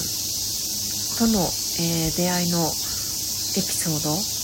[1.17, 1.41] との、
[1.81, 3.99] え、出会いのエピソー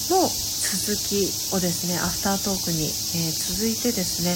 [0.10, 4.36] ドの続きをですねアフタートークに、えー、続いてですね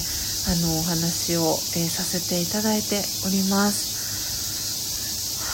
[0.54, 3.91] あのお話を、えー、させていただいております。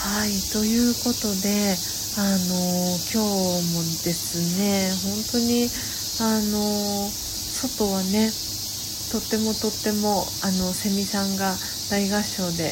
[0.07, 1.75] はいということで
[2.15, 5.67] あの今日もですね本当に
[6.23, 8.31] あの外はね
[9.11, 11.55] とってもとってもあのセミさんが
[11.91, 12.71] 大合唱で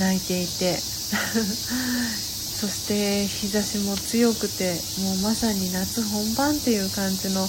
[0.00, 0.78] 泣いていて
[2.56, 4.72] そして日差しも強くて
[5.04, 7.46] もうまさに夏本番っていう感じの、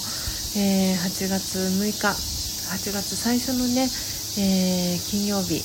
[0.56, 3.88] えー、8月6日8月最初のね、
[4.36, 5.64] えー、金曜日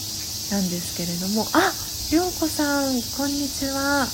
[0.49, 4.07] なんですけれどもあっりょうこさんこんにちは、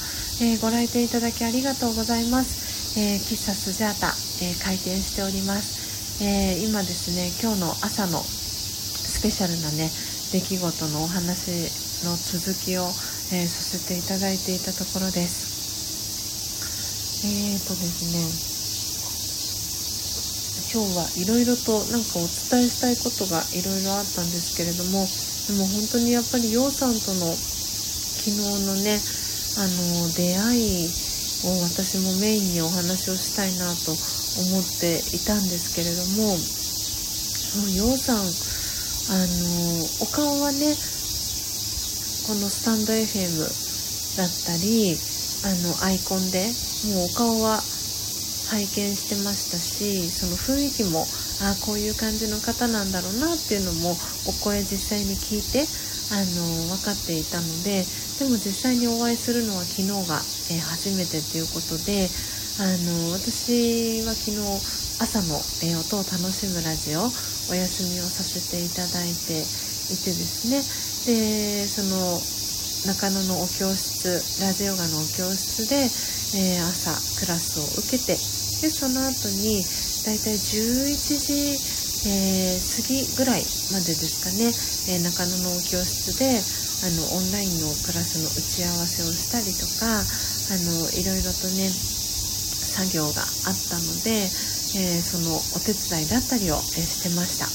[0.44, 4.12] えー、ご来店いただきありがとうございます、え喫茶スジャータ、
[4.44, 9.88] え開店しております、え今ですね今日の朝のスペシャルなね
[10.36, 11.72] 出来事のお話
[12.04, 12.92] の続きを
[13.34, 15.56] えー、させていただいていたところです。
[17.26, 18.22] えーとですね
[20.70, 25.08] 今日はいろいろとなんかお伝えしたいことがいろいろあったんですけれども
[25.48, 27.34] でも本当にやっぱり陽さんとの
[28.26, 28.98] 昨日のね
[29.62, 29.70] あ
[30.02, 30.90] の出会い
[31.46, 33.94] を私もメインにお話をしたいなと
[34.50, 36.34] 思っていたんですけれども
[37.70, 38.26] 陽さん
[39.14, 40.74] あのお顔はね
[42.26, 43.46] このスタンド FM
[44.18, 44.98] だったり
[45.46, 46.50] あのアイコンで
[46.98, 47.62] もうお顔は
[48.50, 51.06] 拝見してましたしその雰囲気も
[51.46, 53.94] あこういう感じの方なんだろうなっていうのも
[54.26, 55.70] お声実際に聞いて
[56.14, 57.86] あの分かっていたので
[58.20, 62.08] でも実際にお会いするのは昨日が、えー、初めてということで
[62.60, 64.40] あの私は昨日
[65.04, 65.36] 朝の、
[65.68, 67.12] えー、音を楽しむラジオ
[67.52, 69.44] お休みをさせていただいて
[69.92, 70.64] いてですね。
[71.06, 72.22] でその
[72.88, 75.76] 中野のお教室ラジオガのお教室で、
[76.40, 78.14] えー、朝クラスを受けて
[78.62, 79.66] でその後に
[80.06, 81.58] だいたい11時、
[82.06, 84.54] えー、過ぎぐらいまでですかね、
[84.88, 86.40] えー、中野の教室で
[86.84, 91.72] あのオンラインのクラスの打ち合わせをしたりとかあのいろいろとね
[92.62, 94.30] 作業があったので、
[94.76, 97.46] えそのお手伝いだったりを、えしてました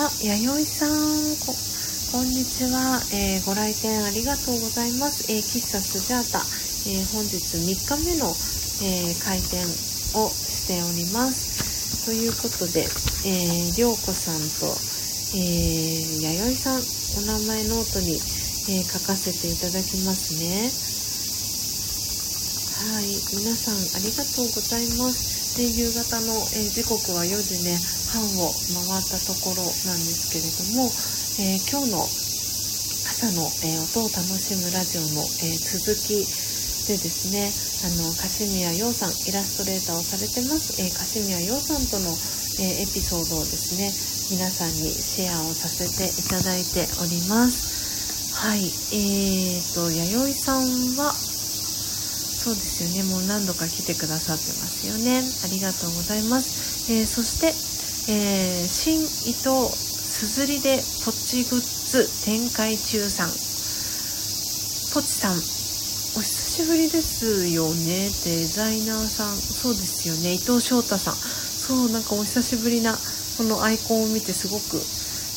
[0.00, 5.24] あ弥生さんこんにちは、え、ご来店ありがとうございます。
[5.28, 6.46] え、喫茶スジャータ、
[6.86, 8.32] え、本日3日目の、
[8.80, 9.66] え開店
[10.14, 11.65] をしております。
[12.06, 12.86] ということで、
[13.26, 14.70] えー、りょうこさんと、
[15.34, 16.86] え弥生さん、
[17.18, 18.14] お名前ノートに、
[18.70, 20.70] え書かせていただきますね。
[22.94, 25.58] はい、皆さんありがとうございます。
[25.58, 27.74] で夕方の、え時刻は4時ね
[28.14, 30.86] 半を回ったところなんですけれども、
[31.42, 36.22] えー、今日の朝の、えー、音を楽しむラジオの、えー、続き
[36.86, 37.50] でですね
[37.82, 42.14] あの柏宮陽さんイラストレーターをされてます、え柏宮陽さんとの、
[42.62, 43.90] えエピソードをですね
[44.30, 48.38] 皆さんにシェアをさせていただいております。
[48.38, 55.26] はいえーと弥生さんはそうですよねもう何度か来てくださってますよね。
[55.42, 57.50] ありがとうございます、えそして、
[58.12, 63.30] え新伊藤すずりでポチグッズ展開中さん。
[64.94, 65.55] ポチさん。
[66.56, 68.08] しぶりですよね。
[68.24, 69.36] デザイナーさん。
[69.36, 70.32] そうですよね。
[70.32, 71.14] 伊藤翔太さん。
[71.14, 72.96] そうなんかお久しぶりな
[73.36, 74.80] このアイコンを見てすごく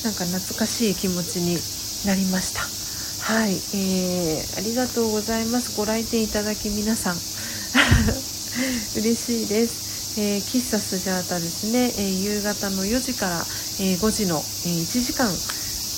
[0.07, 1.59] なんか懐かしい気持ちに
[2.07, 2.63] なりました。
[3.19, 5.75] はい、えー、ありがとうございます。
[5.75, 7.19] ご来店いただき皆さん。
[8.95, 10.15] 嬉しいです。
[10.21, 13.45] えー、喫茶スジャータですね、えー、夕方の4時から、
[13.83, 15.27] えー、5時の、え1時間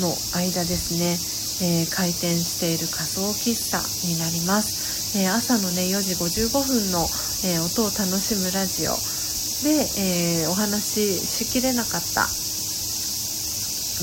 [0.01, 1.17] の間ですね、
[1.61, 7.05] え開店している仮想喫茶になります、え朝のね4時55分の、
[7.43, 8.95] え音を楽しむラジオ
[9.63, 9.87] で、
[10.43, 12.27] えお話ししきれなかった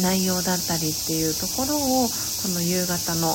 [0.03, 3.35] 内容だったりっていうところをこの夕方の、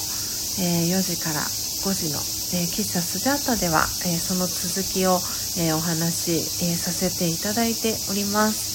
[0.61, 2.19] え4時から5時の、
[2.53, 5.19] え喫茶スジャータでは、えその続きを、
[5.57, 8.74] え、お話、え、させていただいております。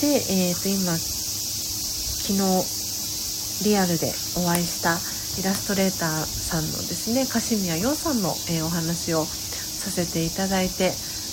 [0.00, 4.98] で、えー、と今昨日リアルでお会いした
[5.38, 10.92] イラストレーターさんのですね樫宮陽さんの、えー、お話をさせていただいて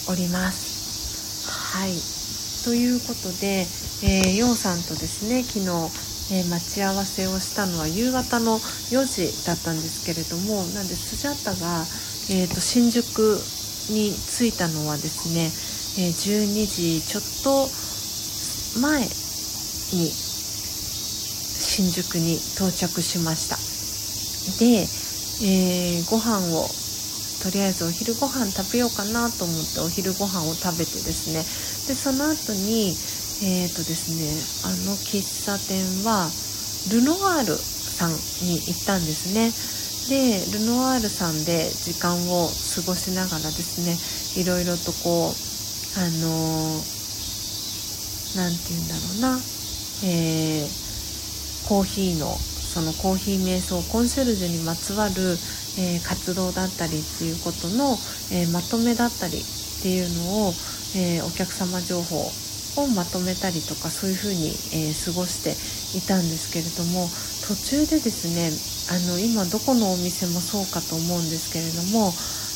[0.09, 1.45] おります。
[1.47, 1.93] はい
[2.65, 3.65] ということで、
[4.03, 5.65] えー、陽さんとですね昨日、
[6.33, 11.85] えー、待ち合わせをしたのは夕方の4時だったんですけれどもなんでスジャッタが、
[12.29, 13.37] えーと、新宿
[13.89, 15.49] に着いたのはですね、
[16.05, 17.67] え12時ちょっと
[18.79, 19.09] 前に
[21.71, 23.70] 新宿に到着しました
[24.59, 24.87] で、
[25.43, 26.67] えー、ご飯を
[27.41, 31.41] とりあえずお昼ご飯食べようかなと思ってお昼ご飯を食べてですね。
[31.87, 32.95] でその後に
[33.41, 34.29] えーとですね
[34.69, 36.29] あの喫茶店は
[36.91, 38.11] ルノワールさん
[38.45, 39.51] に行ったんですね。
[40.09, 43.97] でルノワールさんで時間を過ごしながらですね
[44.41, 46.81] いろいろとこうあの
[48.35, 49.39] 何、て言うんだろうな、
[50.05, 52.37] えー、コーヒーの
[52.71, 55.13] そのコーヒー瞑想コンシェルジュにまつわる、
[55.75, 57.99] えー、活動だったりっていうことの、
[58.31, 60.53] えー、まとめだったりっていうのを、
[60.95, 65.51] えお客様情報をまとめたりとかそういうふうに、え過ごして
[65.97, 67.09] いたんですけれども
[67.47, 68.51] 途中でですね
[68.93, 72.13] あの今どこのお店もそうかと思うんですけれども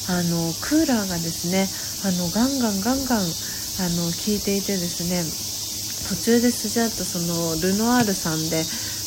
[0.07, 1.68] あのクーラーがですね
[2.07, 5.26] あのガンガンガンガンあの効いていてですね
[6.07, 8.63] 途中でスジャートそのルノアールさんで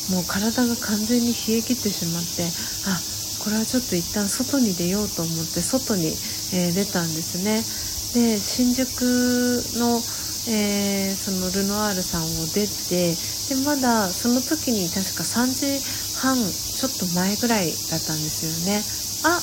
[0.09, 2.43] もう体が完全に冷え切ってしまって
[2.89, 2.97] あ
[3.43, 6.07] これはちょっと一旦外に出ようと思って外に、
[6.53, 7.63] えー、出たんですね。
[8.13, 9.01] で新宿
[9.77, 10.01] の、
[10.49, 13.15] えー、そのルノアールさんを出て
[13.53, 15.79] でまだその時に確か3時
[16.19, 18.83] 半ちょっと前ぐらいだったんですよね。
[19.23, 19.37] あ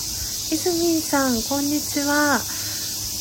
[0.52, 2.40] イズミンさんこんにちは。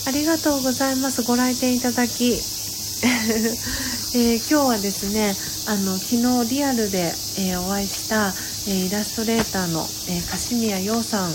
[0.07, 1.23] ありがとうございます。
[1.23, 2.54] ご来店いただき。
[3.03, 5.35] えー、今日はですね
[5.67, 8.29] あの昨日リアルで、えー、お会いした、
[8.71, 11.31] えー、イラストレーターの、えー、樫宮陽さん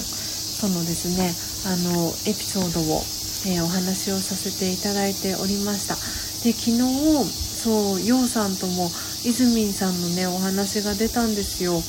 [0.61, 1.35] とのですね
[1.69, 3.03] あのエピソードを、
[3.47, 5.97] えお話をさせていただいておりました。
[6.45, 6.81] で昨日
[7.29, 8.89] そう陽さんとも
[9.25, 11.83] イズミンさんのねお話が出たんですよ。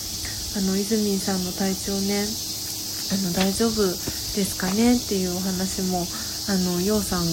[0.58, 2.28] あのイズミンさんの体調ね
[3.12, 6.04] あの大丈夫ですかねっていうお話も
[6.50, 7.24] あの陽さん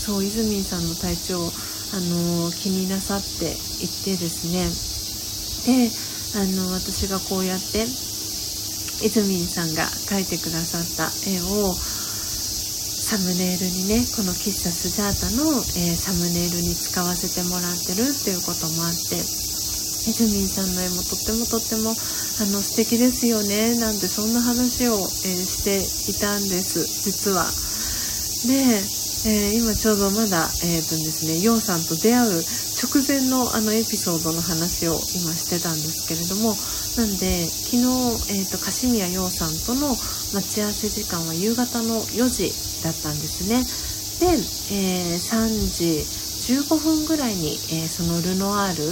[0.00, 1.44] そうイズミンさんの体調
[1.92, 3.52] あの気になさって
[3.84, 4.64] いてですね
[5.68, 5.92] で
[6.40, 21.92] あの私がこうやってイズミンさんが描いてくださった絵をサムネイルにねこの喫茶スジャータの、えー、サムネイルに使わせてもらってるっていうこともあってイズミンさんの絵もとってもとってもあ
[22.48, 27.44] の素敵ですよねなんてそんな話を、えー、していたんです実は。
[28.46, 36.56] でえー、今ちょうどまだ、えーとですね、ヨウさんと出会う直前のあのエピソードの話を今してたんですけれども
[36.96, 39.92] なんで昨日、えーと、樫宮陽さんとの
[40.32, 42.48] 待ち合わせ時間は夕方の4時
[42.80, 43.60] だったんですね。
[44.24, 44.40] で、
[44.72, 46.00] えー、3時
[46.56, 48.88] 15分ぐらいに、えー、そのルノアール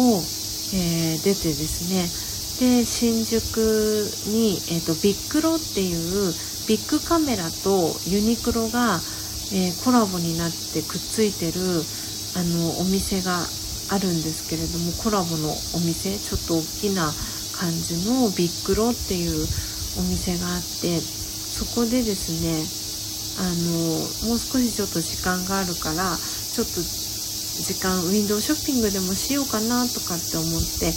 [0.00, 0.24] を、
[0.72, 2.08] えー、出てですね。
[2.56, 3.60] で新宿
[4.32, 6.32] に、えーとビッグロっていう
[6.66, 9.00] ビッグカメラとユニクロが
[9.52, 11.60] えー、コラボになってくっついてる
[12.36, 13.40] あのお店が
[13.90, 17.08] あるんですけれどもコラボのお店ちょっと大きな
[17.56, 19.48] 感じのビッグロっていう
[19.98, 22.62] お店があってそこでですね
[23.40, 23.48] あ
[24.22, 30.92] のもう少しちょっと時間があるからちょっと時間ウィンドウショッピングでもしようかなとかって思って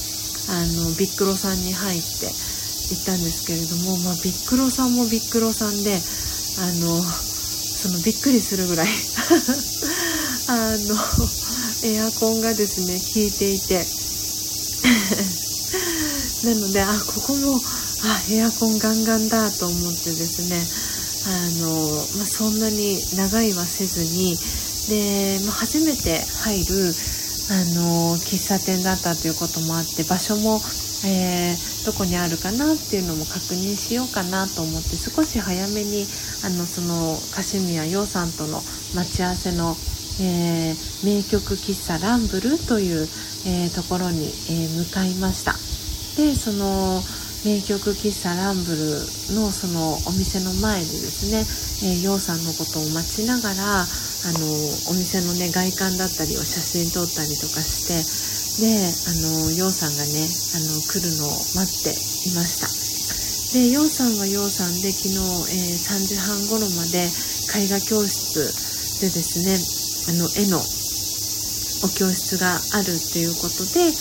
[0.51, 7.30] あのビッグロさんに入って行ったんですけれども、まあ、ビッグロさんもビッグロさんであの
[7.81, 8.87] そのびっくりするぐらい。
[10.47, 10.95] あの
[11.83, 13.87] エアコンがですね効いていて。
[16.45, 17.59] なのであここも
[18.03, 20.67] あエアコンガンガンだと思ってですね
[21.25, 24.37] あの、まあ、そんなに長いはせずに
[24.89, 26.93] で、まあ、初めて入る
[27.49, 30.61] あの喫茶店だったということもあって場所も
[31.05, 36.05] えー、どこにあるかなっていうのも確認しようかなと思って少し早めに
[36.45, 38.61] あのそのカシミヤ陽さんとの
[38.93, 39.75] 待ち合わせの、
[40.21, 43.07] えー、名曲喫茶ランブルという、
[43.47, 45.53] えー、ところに、え向かいました。
[46.21, 47.01] でその
[47.43, 48.77] 名曲喫茶ランブル
[49.33, 51.41] のそのお店の前でですね、
[51.89, 53.85] えー、陽さんのことを待ちながらあ
[54.37, 54.45] の
[54.89, 59.13] お店のね外観だったりを写真撮ったりとかしてあ
[59.47, 61.95] の陽さんがねあの来るのを待って
[62.27, 62.67] いました。
[63.55, 65.19] で陽さんは陽さんで昨日、
[65.55, 67.07] えー、3時半頃まで
[67.55, 68.43] 絵画教室
[68.99, 69.55] でですね
[70.07, 70.59] あの絵の
[71.83, 73.91] お教室があるっていうことで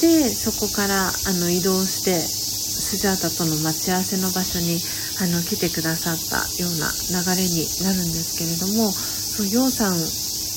[0.00, 4.80] でそこからあの移動してスジャータとの待ち合わせの場所に
[5.22, 9.96] あの来てくださったような流れになるんですけれどもそう楊さん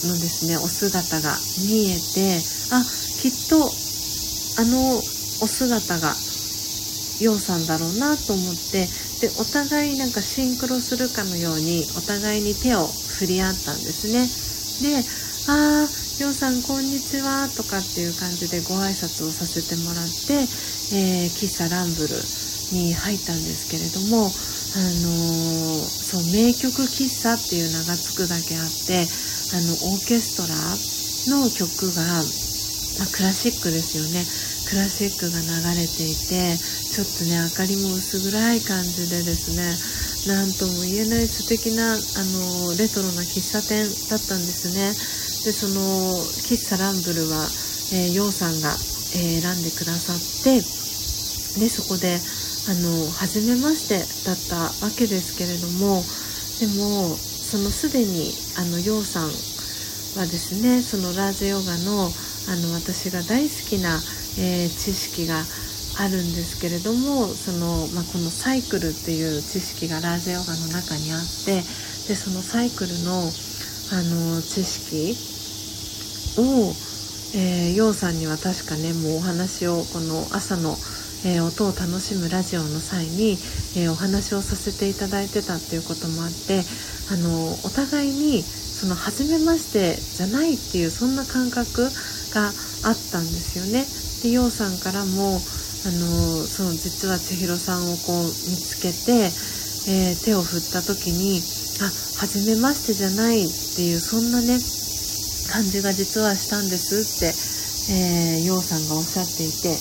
[0.05, 2.84] のですねお姿が見えてあ
[3.18, 3.65] きっと
[4.61, 4.97] あの
[5.41, 6.13] お姿が
[7.20, 8.86] 楊さんだろうなと思って
[9.22, 14.30] でお互いなんかシンクロするかのようにお互いに手を振り合ったんですね。
[14.82, 15.03] で
[15.49, 15.88] 「ああ
[16.20, 20.47] 楊さんこんにちは」とかっていう感じでご挨拶をさせてもらって、
[20.93, 22.15] えー、喫茶ランブル
[22.72, 29.07] に入ったんですけれどもあのー、そう名曲喫茶っていう名が付くだけあって
[29.53, 30.78] あのオーケストラ
[31.28, 32.24] の曲が、
[32.98, 34.26] まあ、クラシックですよね。
[34.68, 35.48] クラシックが流
[35.80, 39.64] れていてちょっとね明かりも薄暗い感じでですね
[40.28, 44.91] 何とも言えない素敵なあのレトロな喫茶店だったんですね。
[45.48, 46.20] でその
[46.52, 47.48] 喫茶ランブルは、
[47.95, 48.76] えー、ヨウさんが、
[49.16, 52.20] えー、選んでくださってでそこで
[52.68, 56.04] あの初めましてだったわけですけれども
[56.60, 59.32] でもそのすでにあのヨウさん
[60.20, 62.12] はですねそのラージヨガの
[62.48, 64.00] あの私が大好きな、
[64.39, 65.43] えー、知識が
[66.00, 71.62] あるんですけれどもその、まあ、このサイクルっていう知識がラージェヨガの中にあって
[72.08, 73.32] でそのサイクルの
[73.89, 75.16] あの知識
[76.38, 76.74] を、
[77.36, 80.76] えー、ヨウさんには確かねもうお話をこの朝の、
[81.26, 83.38] えー、音を楽しむラジオの際に、
[83.78, 86.64] えー、お話をさせていただいてたっていうこともあって
[87.12, 88.43] あのお互いに
[88.78, 91.89] その初めましてじゃないっていうそんな感覚
[92.30, 92.53] が
[92.86, 93.86] あったんですよね。
[94.21, 95.41] で陽さんからも
[95.86, 99.34] あのその実は千尋さんをこう見つけて、
[99.89, 101.41] えー、手を振った時に
[101.82, 101.89] あ
[102.21, 104.59] 初めましてじゃないっていうそんなね
[105.49, 107.34] 感じが実はしたんですって、
[107.93, 109.73] えー、陽さんがおっしゃっていて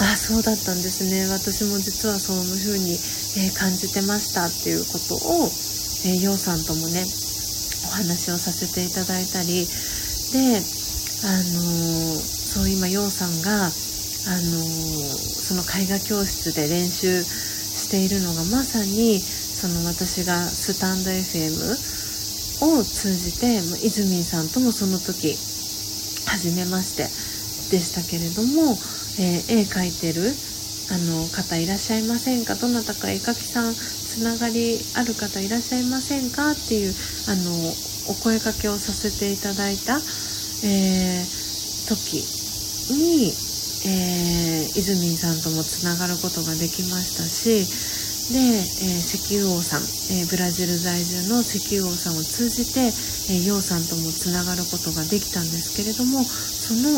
[0.00, 5.50] あそうだったんですね私も実はそういうふうに、えー、感じてましたっていうことを、
[6.04, 7.04] えー、陽さんともね
[7.84, 9.66] お話をさせていただいたり
[10.32, 10.62] で
[11.24, 25.34] あのー、そう今陽さんが、あのその絵画教室で練習しているのがまさにその私がスタンド FM を通じて、まイズミンさんともその時
[26.26, 27.04] 初めまして
[27.74, 28.76] でしたけれども、
[29.18, 30.30] えー、絵描いてる
[30.90, 32.54] あの方いらっしゃいませんか？
[32.54, 33.74] どなたか絵描きさん
[34.18, 36.92] つながりある方いらっしゃいませんかっていう
[37.30, 37.54] あの
[38.10, 40.02] お声かけをさせていただいた、
[40.66, 42.26] えー、時
[42.90, 43.30] に、
[43.86, 47.62] えー、泉さんともつながることができましたし
[48.34, 52.90] で、えー、石油王さん、えー、ブラジル在住の石油王さんを通じて、
[53.30, 56.90] えー、陽さんともつながることができたんですけれどもその、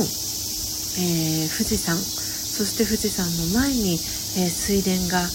[0.96, 4.00] え富士山そして富士山の前に、
[4.40, 5.28] え水田が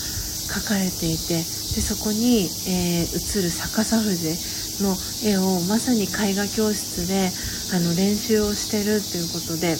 [0.48, 1.43] 描かれていて
[1.76, 3.08] でそこに、え映
[3.41, 7.32] る逆さ富士の絵をまさに絵画教室で
[7.76, 9.78] あの練習をしてるっていうことで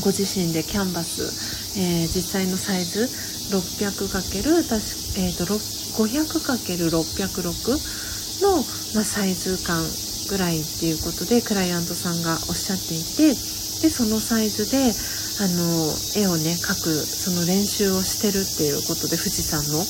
[0.00, 3.08] ご自身でキャンバス、えー、実際のサイズ
[3.50, 8.62] 600× えーと、500×606 の、
[8.94, 9.82] まあ、サイズ感
[10.28, 13.34] ぐらいっていうことでクライアントさんがおっしゃっていて
[13.82, 14.92] でそのサイズで
[15.40, 19.86] あの絵をね描くその練習をしてるっていうことで富士山の。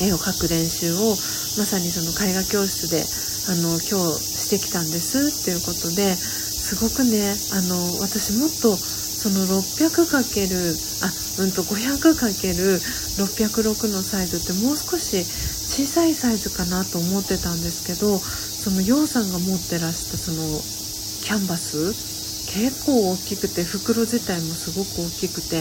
[0.00, 1.16] 絵を描く練習を
[1.58, 3.04] まさにその絵画教室で
[3.50, 11.10] あの今日してきたんですっていうことですごくねあの私もっとその 600× あ
[11.42, 20.60] うんと 500×606 のサイズってもう少し小さいサイズかなと思ってたんですけどその楊さんが持ってらしたその
[21.24, 22.17] キャンバス
[22.48, 25.60] 結構大きくて袋自体もすごく大きくて、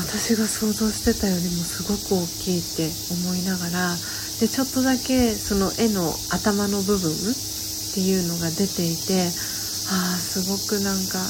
[0.00, 3.94] 私が想像してたよりもすごく大きいって思いながら
[4.40, 7.14] でちょっとだけその絵の頭の部分っ
[7.94, 9.28] ていうのが出ていて
[9.92, 11.20] ああすごくなんか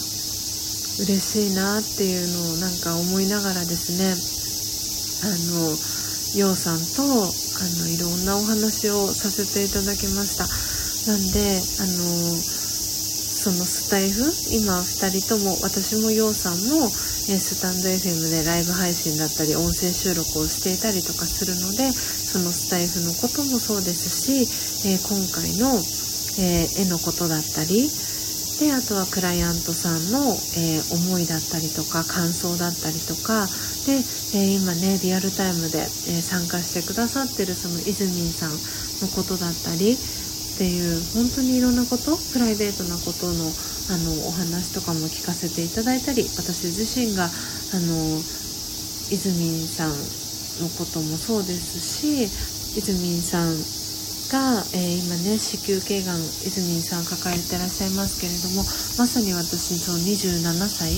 [1.02, 4.14] 嬉しいなっていうのをなんか思いながらですね
[5.26, 5.74] あの
[6.38, 10.46] 陽さんとあのいろんなお話をさせていただきました。
[11.10, 12.61] なんであの
[13.42, 14.22] そのスタイフ
[14.54, 24.46] 今2人とも私も陽さんもスタンド FM でライブ配信だったり音声収録をしていたりとかするのでそのスタイフのこともそうですし、
[24.86, 25.74] えー、今回の、
[26.38, 27.90] えー、絵のことだったり
[28.62, 33.50] であとはクライアントさんの、えー、思いだったりとか感想だったりとか
[33.90, 34.06] で、
[34.38, 38.54] え、今ねリアルタイムで、え、参加してくださってるそのイズミンさん
[39.02, 39.98] のことだったり
[40.62, 43.50] っていう本当にいろんなことプライベートなことの
[43.90, 47.28] あのお話とかも聞かせていただいたり私自身があ
[47.82, 48.22] の
[49.10, 49.98] 泉さん
[50.62, 52.30] のこともそうですし
[52.78, 53.58] 泉さん
[54.30, 60.94] が、えー、今ね子宮頸がん泉さん抱えてらっしゃいますけれどもまさに私その27歳、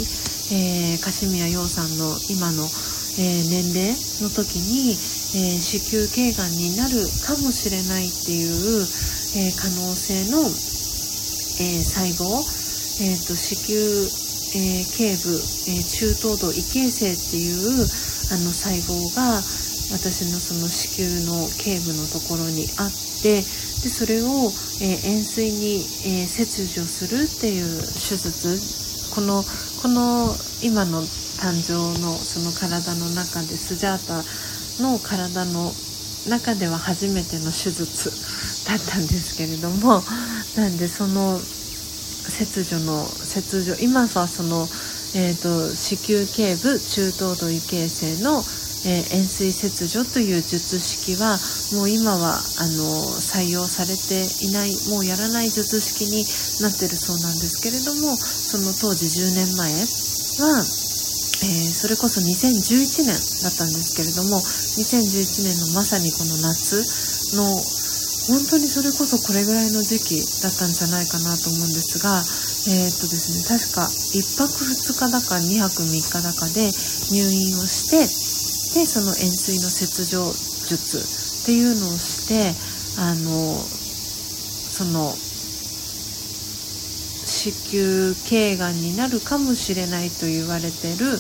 [0.52, 2.68] えー、樫宮陽さんの今の、
[3.16, 4.92] えー、年齢の時に、
[5.34, 8.84] え子宮頸がんになるかもしれないっていう、
[9.36, 10.42] え可能性の、
[11.60, 12.24] え細胞、
[13.02, 13.80] えーと、子宮、
[14.56, 17.86] え頸部、え中等度異形成っていう
[18.30, 19.42] あの細胞が
[19.92, 22.90] 私のその子宮の頸部のところにあっ
[23.22, 24.26] てでそれを、
[24.80, 29.44] えー、円錐に、え、切除するっていう手術この
[29.82, 34.24] この今の誕生のその体の中でスジャータ
[34.82, 35.70] の体の
[36.28, 38.10] 中では初めての手術
[38.66, 40.02] だったんですけれども
[40.56, 44.68] なんでその切除の切除今はその、
[45.14, 48.44] えーと、子宮頸部中等度異形成の
[48.86, 51.40] えー、円錐切除という術式は
[51.72, 52.84] もう今はあの
[53.16, 56.20] 採用されていないもうやらない術式に
[56.60, 60.83] なってるそうなんですけれどもその当時10年前は、
[61.42, 66.78] えー、それこそ2011年だったんですけれども2011年のまさにこの夏
[67.36, 67.44] の
[68.30, 72.24] 本当にそれこそこれぐらいの時期だったんじゃないかなと思うんですが、
[72.72, 76.72] えー、っとですね、確か1泊2日だか2泊3日だかで
[77.12, 78.00] 入院をして
[78.80, 80.32] でその円錐の切除
[80.66, 80.98] 術
[81.42, 82.56] っていうのをして
[82.96, 85.12] あのその
[87.44, 91.12] 子宮頸がんになるかもしれないと言われてる、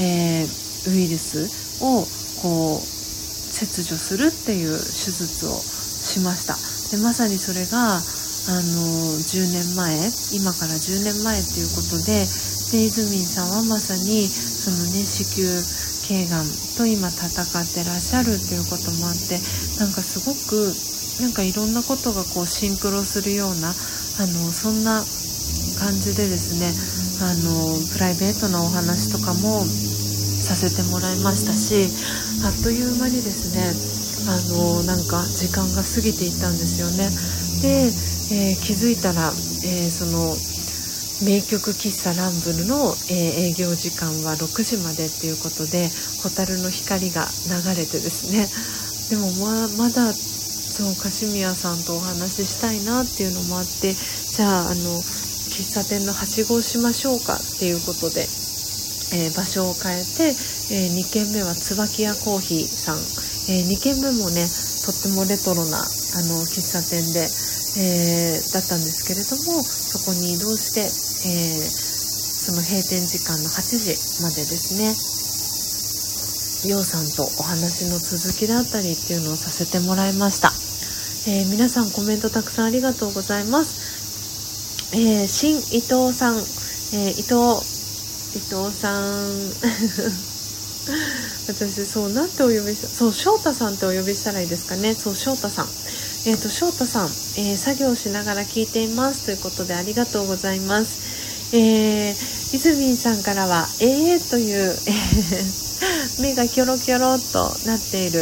[0.00, 2.06] えー、ウイルスを
[2.40, 6.56] こう切除するっていう手術をしました。
[6.96, 9.92] でまさにそれがあの10年前
[10.32, 12.24] 今から10年前っていうことで
[12.72, 15.60] でイズミンさんはまさにそのね子宮
[16.08, 16.46] 頸がん
[16.78, 19.36] と今戦ってらっしゃるっていうこともあって
[19.78, 20.72] なんかすごく
[21.20, 25.04] なんかいろんなことがこうシンクロするようなあのそんな
[25.80, 26.68] 感じでですね
[27.24, 31.88] あのプライベートなお話とかもさせてもらいましたし
[32.44, 33.72] あっという間にですね
[34.28, 37.08] あのなんか時間が過ぎていったんですよね。
[37.64, 37.88] で、
[38.36, 39.32] えー、気づいたら、
[39.64, 40.36] えー、その
[41.24, 45.88] 名曲喫茶ランブルの、えー、営業時間は6時までっていうことで
[46.22, 48.48] 蛍の光が流れてですね
[49.10, 55.02] でもままだそうカシミヤさんとお話ししたいなっていうのもあってじゃああの
[55.60, 58.24] 喫茶店のはしごをしましょうかっていうことで、
[59.12, 60.32] えー、場所を変えて、
[60.72, 62.98] えー、2軒目は椿屋コーヒーさん、
[63.52, 65.84] え2軒目もねとってもレトロなあ
[66.32, 67.28] の喫茶店で、
[67.76, 74.96] えだったんですけれどもそこに移動してえ、その閉店時間の8時までですね
[76.72, 80.52] ようさんとお話の続きだったりっていうのをさせてもらいました、
[81.30, 83.89] え、皆さんコメントたくさんありがとうございます、
[84.92, 87.34] えー、新伊藤さん、え伊藤
[88.34, 89.50] 伊藤さん。
[91.46, 94.94] 私そうなんてお呼びしたそう翔太さんってお呼びしたらいいですかね。
[94.94, 95.68] そう翔太さん。
[96.26, 101.00] えっ、ー、と翔太さん、えー、作業しながら聞いていますということでありがとうございます。
[101.52, 108.20] えー、イズミンさんからは、えーという、えー、目がキョロキョロっとなっている、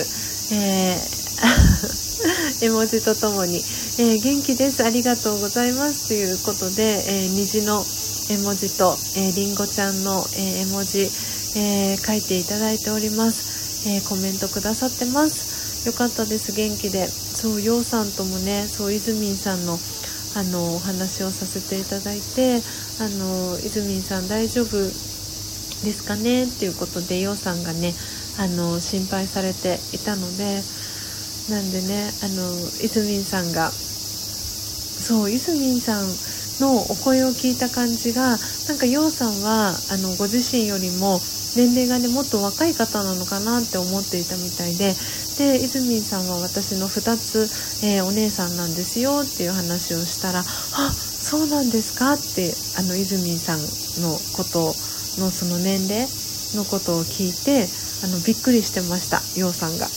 [0.52, 2.07] えー、
[2.60, 6.08] 絵文字とともに、えー、元気です、ありがとうございます。
[6.08, 7.84] ということで、えー、虹の
[8.30, 11.10] 絵文字と、えー、リンゴちゃんの、え、絵文字、
[11.56, 15.86] えー、書いていただいております、えー、コメントくださってます。
[15.86, 17.08] よかったです、元気で。
[17.08, 19.78] そう、ようさんともね、そう、イズミンさんの
[20.34, 22.60] あのお話をさせていただいて
[23.00, 24.90] あの泉さん大丈夫で
[25.92, 26.44] すかね？
[26.44, 27.94] っていうことでようさんがね
[28.38, 30.60] あの心配されていたので
[31.48, 36.06] なんでねあの泉さんがそう泉さん
[36.60, 38.36] のお声を聞いた感じが
[38.68, 41.20] なんかようさんはあのご自身よりも
[41.54, 44.94] 年齢がねもっと若い方なのかなって思っていたみたいで
[45.38, 47.48] で泉さんは私の2つ、
[47.80, 50.40] えー、お姉さんなんですよっていう話をしたら
[50.72, 53.60] 「あそうなんですか?」ってあの泉さん
[53.96, 54.74] のこと
[55.16, 56.12] のその年齢
[56.54, 57.72] のことを聞いて
[58.02, 59.92] あのびっくりしてました陽さんが。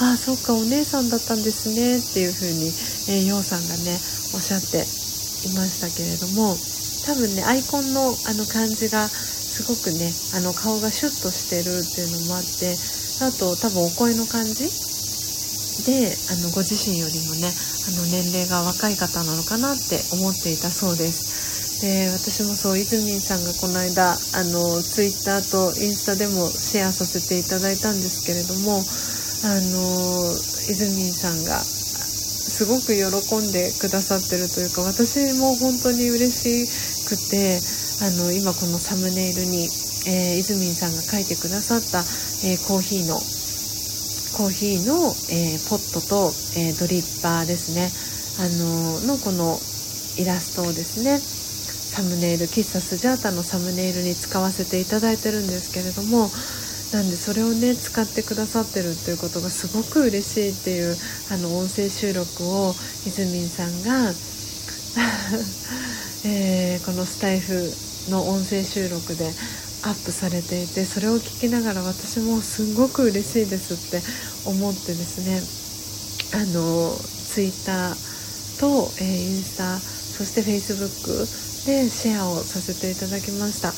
[0.00, 2.68] ああそっかお姉さんだったんですねっていう風に、
[3.08, 4.00] えー、陽さんがね
[4.34, 4.86] おっしゃって
[5.48, 6.56] いましたけれども
[7.06, 12.74] 多分ねアイコンのあの感じがすごくねあの顔がシュッとしてるっていうのもあって
[13.20, 14.66] あと多分お声の感じ？
[15.86, 21.82] であのご自身よりもねあの年齢が若い方なのかなって思っていたそうです。
[21.82, 24.14] で私もそう泉さんがこの間あ
[24.44, 28.84] のツイッターとインスタでもシェアさせていただいたんですけれども
[29.44, 30.34] あの
[30.70, 33.02] 泉さんがすごく喜
[33.42, 37.58] んでくださってるというか私も本当に嬉しくて
[38.04, 39.66] あの今このサムネイルに、
[40.06, 42.06] えー、泉さんが書いてくださった、
[42.46, 43.18] えー、コーヒーの
[44.38, 47.92] コーヒーの、えー、ポットと、えドリッパーですね。
[48.40, 49.60] あののこの
[50.16, 56.30] イラストをですねサムネイル喫茶スジャータのサムネイルに使わせていただいてるんですけれども
[56.92, 60.94] なんでそれをね使ってくださってるっていうことがすごく嬉しいっていう
[61.32, 62.70] あの音声収録を
[63.06, 64.12] いずみんさんが
[66.24, 67.72] えー、このスタイフ
[68.10, 69.24] の音声収録で
[69.82, 74.02] アップされていてそれを聞きながら私もすごく嬉しいですって
[74.44, 75.42] 思ってですね
[76.38, 81.26] あのツイッターと、えー、インスタそしてフェイスブック
[81.66, 83.72] でシェアをさせていただきました。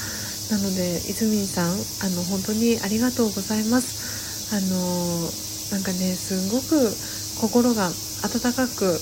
[0.50, 4.54] なので泉さんあの本当にありがとうございます。
[4.54, 5.30] あの
[5.72, 6.92] なんかねすごく
[7.40, 7.88] 心が
[8.22, 9.00] 温かく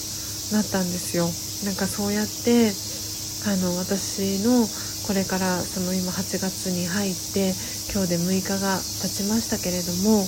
[0.53, 1.27] なったんですよ。
[1.65, 2.73] なんかそうやって
[3.47, 4.67] あの私の
[5.07, 7.55] これからその今8月に入って
[7.93, 10.25] 今日で6日が経ちましたけれども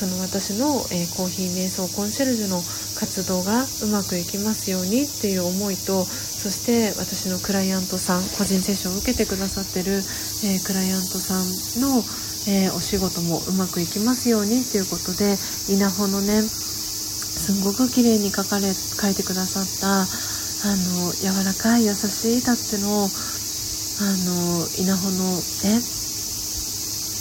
[0.00, 2.56] その私の、えー、コーヒー瞑想コンシェルジュの
[2.96, 10.00] 活動がうまくいきますようにっていう思いとそして私のクライアントさん個人セッションを受けてくださってる、
[10.48, 11.44] えー、クライアントさん
[11.84, 12.00] の、
[12.48, 15.36] えー、お仕事もうまくいきますようにっていうことで
[15.68, 25.99] 稲穂のねすんごく綺麗に書かれ書いてくださったあの柔らかい優しいタッチのあの稲穂の絵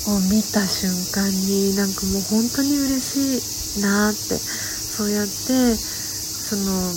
[0.07, 6.93] を見た瞬間になんかもう本当に嬉しいなってそうやってその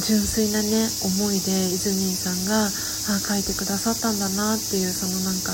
[0.00, 5.52] 純粋なね思いでイズミンさんがあ書いてくださったんだなっていうそのなんか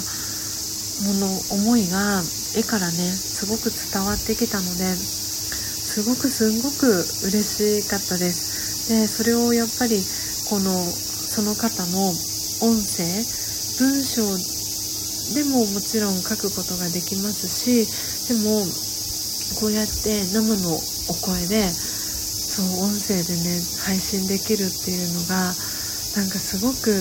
[1.03, 2.23] もの思いが
[2.57, 6.87] 絵からねすごく伝わってきたのですごくすんごく
[7.27, 8.91] 嬉しかったです。
[8.91, 9.97] でそれをやっぱり
[10.51, 12.09] このその方の
[12.61, 13.05] 音声
[13.79, 14.54] 文章
[15.33, 17.89] でももちろん書くことができますし
[18.29, 18.61] でも
[19.61, 20.77] こうやって生の
[21.09, 25.55] お声でそう音声でね配信できるっていうのが
[26.17, 26.93] なんかすごく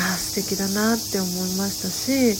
[0.00, 2.32] あ素敵だなって思いましたし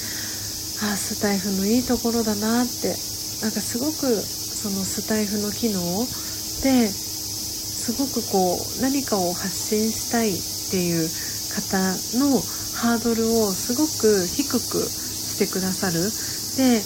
[0.82, 2.96] あスタイフのいいところだなって
[3.42, 5.80] なんかすごくそのスタイフの機能
[6.62, 10.32] ですごくこう何かを発信したいっ
[10.70, 11.08] ていう
[11.50, 11.78] 方
[12.18, 12.40] の
[12.80, 16.00] ハードルをすごく低くしてくださる。
[16.56, 16.80] で、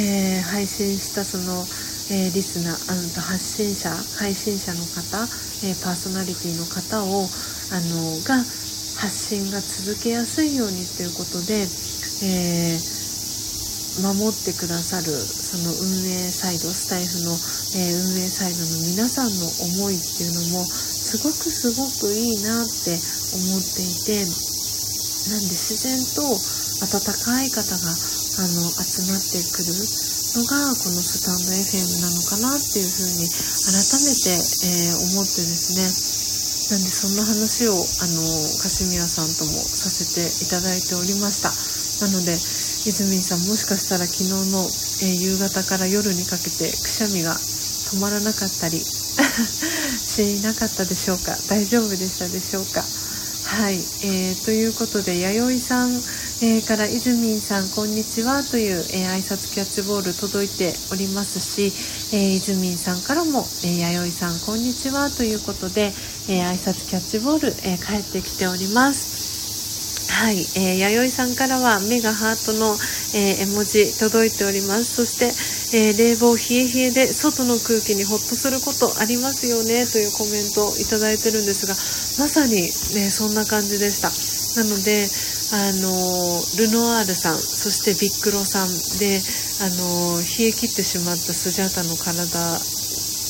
[0.00, 1.68] えー、配信したその、
[2.08, 5.20] えー、リスナーあの発信者配信者の方、
[5.68, 8.40] えー、パーソナリティの方をあのが
[8.96, 11.68] 発信が続けやすいようにということで、
[12.24, 12.80] え
[14.00, 17.36] 守ってくださるその運営サイドスタイフの、
[17.76, 19.44] え運営サイドの皆さんの
[19.76, 22.96] 思いっていうのもすごくすごくいいなって
[23.36, 24.53] 思っていて
[25.28, 26.22] なんで自然と
[26.84, 29.72] 温かい方があの集まってくる
[30.36, 34.34] のがこのスタンド FM なのかなっていうふうに改めて、
[34.66, 35.86] えー、思ってですね。
[36.70, 38.22] なんでそんな話をあの
[38.58, 41.52] カシミヤさんともさせていただいておりました。
[42.06, 44.60] なので泉さんもしかしたら昨日の、
[45.04, 51.38] えー、夕方から夜にかけてくしゃみが止まらなかったり しなかったでしょうか？
[51.48, 52.84] 大丈夫でしたでしょうか？
[53.54, 55.94] はい、えー、ということで弥生さん、
[56.42, 61.70] えー、からいずみんさんこんにちはという、えー、挨拶キャッチボール届いておりますし、
[62.10, 65.94] えー、いずみんさんからも、えー、弥生さんこんにちはということで、
[66.26, 70.10] えー、挨拶キャッチボール、えー、帰ってきております。
[70.10, 72.74] はい、えー、弥生さんからは目がハートの、
[73.14, 74.98] えー、絵文字届いております。
[74.98, 75.30] そして、
[75.74, 81.74] えー、冷房冷え冷えで外の空気にほっとすることありますよねというコメントをいただいてるんですが
[82.22, 84.14] まさに、ね、そんな感じでした。
[84.54, 85.10] なので
[85.50, 85.90] あの
[86.54, 88.70] ルノアールさんそしてビックロさん
[89.02, 89.18] で
[89.66, 92.38] あの冷え切ってしまったスジャータの体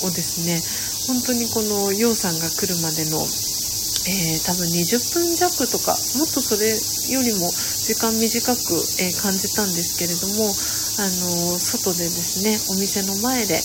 [0.05, 0.61] をですね
[1.09, 6.68] 本当にこのヨウさんが来るまでの、えー、多分20分弱とかもっとそれ
[7.09, 10.53] よりも時間短く、えー、感じたんですけれども
[10.97, 13.61] あの外でですねお店の前で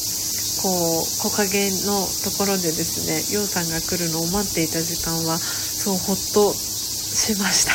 [0.62, 0.70] こ
[1.02, 7.74] う木陰のところでですね陽さんが来るのを待っていた時間はそうほっとしました。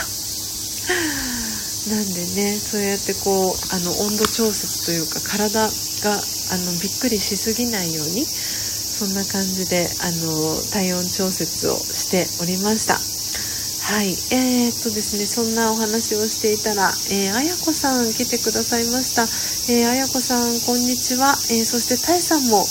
[1.90, 5.68] なんでねそうやってこうあの温度調節というか体
[6.02, 8.26] があのびっくりしすぎないように
[8.90, 13.13] そんな感じであの体温調節をしておりました。
[13.84, 14.16] はい。
[14.32, 19.28] えー、っとですねそんなお話をしていたら、えー、あやこさん来てくださいました、
[19.68, 22.64] えー、あやこさんこんにちは、えー、そしてたいさんも、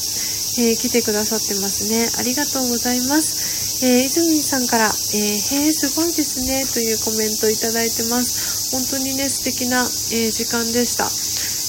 [0.58, 2.06] え来てくださってますね。
[2.18, 3.82] ありがとうございます。
[3.86, 8.70] えー、泉さんから、えー、へえ、すごいですね、というコメントをいただいてます。
[8.70, 11.10] 本当にね、素敵な、えー、時間でした。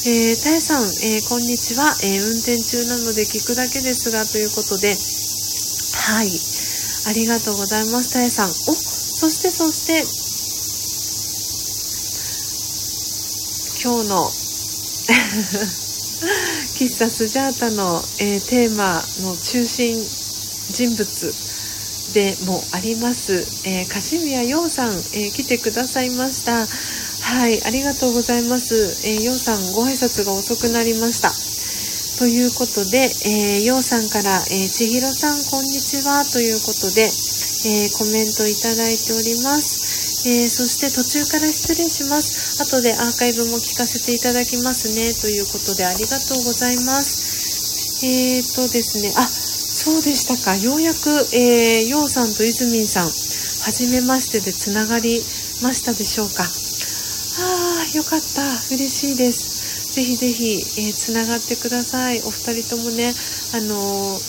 [0.04, 6.28] えー、たえさん、えー、こんにちは、えー、運転中なので聞くだけですが、ということで、はい、
[7.08, 8.52] ありがとうございます、たえさん。
[8.52, 8.93] お、
[9.24, 10.04] そしてそして、
[13.82, 14.28] 今日の
[16.76, 19.96] 喫茶スジャータの、えー、テーマの中心
[20.72, 21.34] 人物
[22.12, 26.66] でもあります、えー、カシミヤヨウさん、えー、来てくださいました。
[27.22, 29.08] はい、ありがとうございます。
[29.08, 31.32] えー、ようさん、ご挨拶が遅くなりました。
[32.18, 37.10] ということで、えー、ようさんから、えー、ちひろさん、こんにちは、ということで、
[37.64, 40.28] えー、コメントいただいております。
[40.28, 42.62] えー、そして途中から失礼します。
[42.62, 45.14] 後でアーカイブも聞かせていただきますね。
[45.14, 48.04] ということでありがとうございます。
[48.04, 50.56] えーとですね、あ、そうでしたか。
[50.56, 55.24] ようやく、えー、ようさんといずみんさん、はじめましてでつながり
[55.62, 56.44] ましたでしょうか。
[56.44, 56.48] あ
[57.84, 58.44] あ、よかった。
[58.70, 59.92] 嬉しいです。
[59.94, 62.20] ぜひぜひ、えー、つながってください。
[62.22, 63.14] お二人ともね、
[63.54, 64.20] あのー、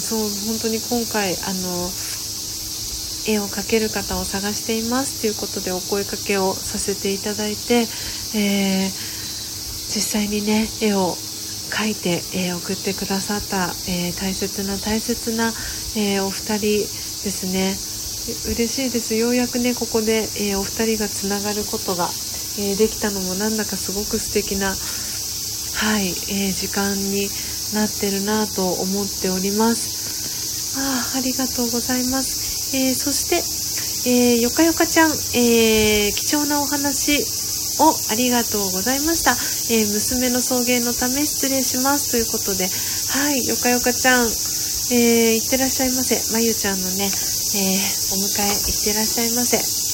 [0.00, 2.03] そう、本当に今回、あのー、
[3.26, 7.86] 絵を描ける方を探していますということでお声かけをさせていただいて、
[8.34, 8.88] え
[9.88, 11.16] 実際にね、絵を
[11.70, 15.52] 描いて、え送ってくださった、え大切な大切な、
[15.96, 16.86] えお二人で
[17.30, 17.74] すね。
[18.52, 19.14] 嬉しいです。
[19.14, 22.08] ようやくね、ここで、えお二人がつながることが、
[22.58, 27.28] え、できたのもなんだかすごく素敵な、はい、え、時間に
[27.74, 30.78] なってるなと思っております。
[30.78, 32.43] あありがとうございます。
[32.72, 33.42] え、そして、
[34.08, 37.24] え、よかよかちゃん、え、貴重なお話
[37.80, 39.36] をありがとうございました。
[39.74, 42.10] え、娘の送迎のため失礼します。
[42.10, 42.68] ということで、
[43.10, 46.32] はい、よかよかちゃん、えー、いってらっしゃいませ。
[46.32, 49.84] まゆちゃんのね、えー、お迎えいってらっしゃいませ。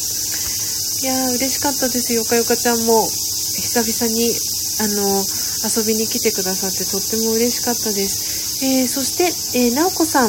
[1.01, 4.37] いやー嬉しかったですよかよかちゃんも久々に
[4.85, 5.25] あの
[5.64, 9.25] 遊びに来てくださってとっても嬉しかったです、えー、そして、
[9.57, 10.29] えー、なおこさ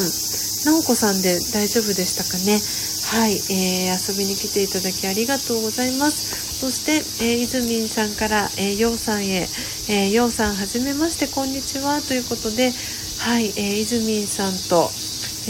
[0.64, 2.58] なおこさんで大丈夫でしたかね？
[3.12, 6.60] はい、えー、遊びに来ていただきありがとうございます。
[6.60, 9.48] そして、えー、いずみんさんから、えー、ようさんへ、
[9.88, 12.72] えー、ようさんはじめましてこんにちはということで
[13.18, 14.88] はい、えー、いずみんさんと、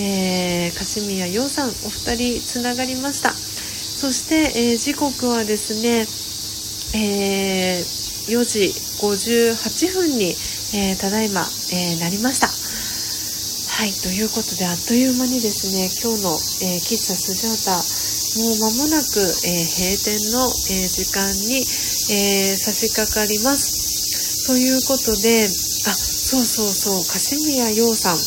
[0.00, 3.32] えー、かしみやようさんお二人つながりました。
[3.32, 6.06] そして、えー、時刻はですね、
[6.98, 7.84] えー、
[8.32, 8.72] 4時
[9.04, 10.34] 58分に、
[10.74, 12.61] えー、ただいま、えなりました。
[13.72, 17.80] はい、ということであっという間にですね今日の、え喫茶スジャータ
[18.44, 19.18] もう間もなく、
[19.48, 21.64] え閉店の、え時間に、
[22.12, 24.46] え差し掛かります。
[24.46, 28.18] ということであそうそうそうカシミヤヨウさん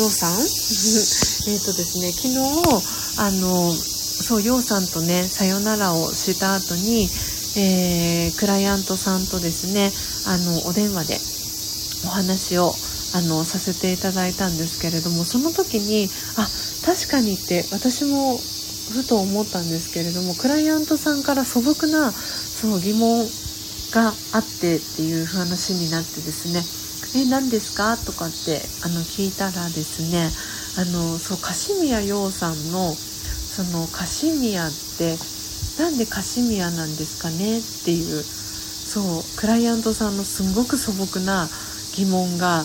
[0.00, 0.40] ヨウさん？
[1.52, 2.38] えっとですね昨日
[3.16, 7.10] あのそうようさんとねさよならをした後に、
[7.56, 9.92] えー、クライアントさんとですね
[10.26, 11.20] あのお電話で
[12.04, 12.74] お話を
[13.14, 16.46] あのさせていただいたんですけれどもその時にあ
[16.84, 23.26] 確かにって私もふと思ったんですけれどもクライアントさんから素朴なその疑問
[23.92, 26.62] があってっていう話になってですね
[27.16, 30.30] 「え何ですか?」とかってあの聞いたらですね
[30.76, 35.18] あのそうカシミヤ陽さんのそのカシミヤって
[35.78, 37.58] なんでカシミヤなんですかね？
[37.58, 41.48] っていうそうクライアントさんのすごく素朴な
[41.94, 42.64] 疑問が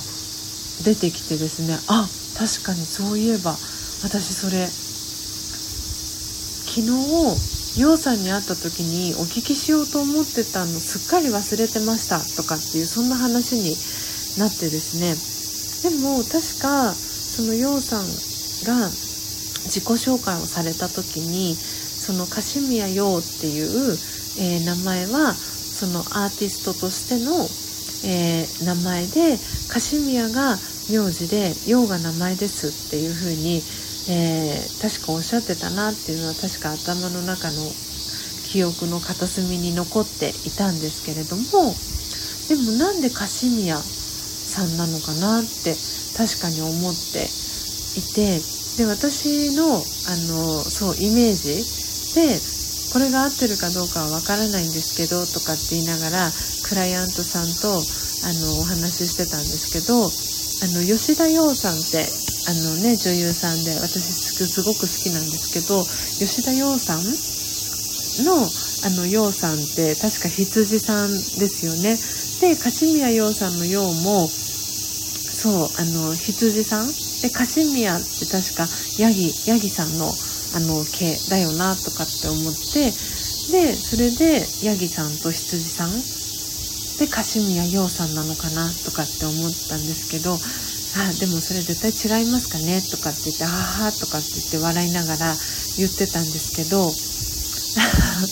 [0.82, 2.08] 出てきてですねあ
[2.38, 3.52] 確かにそういえば
[4.04, 4.68] 私それ
[6.66, 13.76] 昨日陽さんに会った時にお聞きしようと思ってたのすっかり忘れてましたとかっていうそんな話に
[14.38, 15.14] なってですね。
[15.90, 18.06] でも確かその陽さん
[18.66, 18.90] が
[19.70, 23.98] 自己紹介をされた時にそのカシミヤヨウっていう、
[24.40, 27.34] えー、名前はそのアーティストとしての、
[28.06, 29.38] えー、名前で
[29.72, 30.58] カシミヤが
[30.90, 33.62] 名字でヨウが名前ですっていうふうに、
[34.10, 37.56] えー、確かおっしゃってたなっていうのは確か頭の中の
[38.52, 41.74] 記憶の片隅に残っていたんですけれども
[42.50, 45.74] でもなんでカシミヤさんなのかなって
[46.14, 47.26] 確かに思って
[47.98, 48.38] いて
[48.78, 51.64] で私のあのそうイメージ
[52.14, 52.38] で
[52.94, 56.30] これが合ってるかどうかはわからないんですけどとかって言いながら
[56.64, 62.08] クライアントさんとあのお話ししてたんですけどあの吉田羊さんって
[62.48, 65.84] あのね女優さんで私すごく好きなんですけど
[66.20, 67.04] 吉田羊さん
[68.26, 68.48] の
[68.86, 71.98] あの羊さんって確か羊さんですよね。
[72.42, 76.88] で樫宮羊さんの羊もそうあの羊さん？
[77.22, 78.68] で樫宮って確か
[79.00, 80.12] ヤギヤギさんの
[80.56, 82.92] あの毛だよなとかって思って
[83.52, 85.92] でそれでヤギさんと羊さん
[86.98, 90.40] で樫宮羊さんなのかなとかって思ったんですけど
[90.96, 91.80] あでもそれ絶
[92.10, 95.38] 対違いますかねとかって言ってあはとかって言って笑いながら
[95.76, 97.00] 言ってたんですけど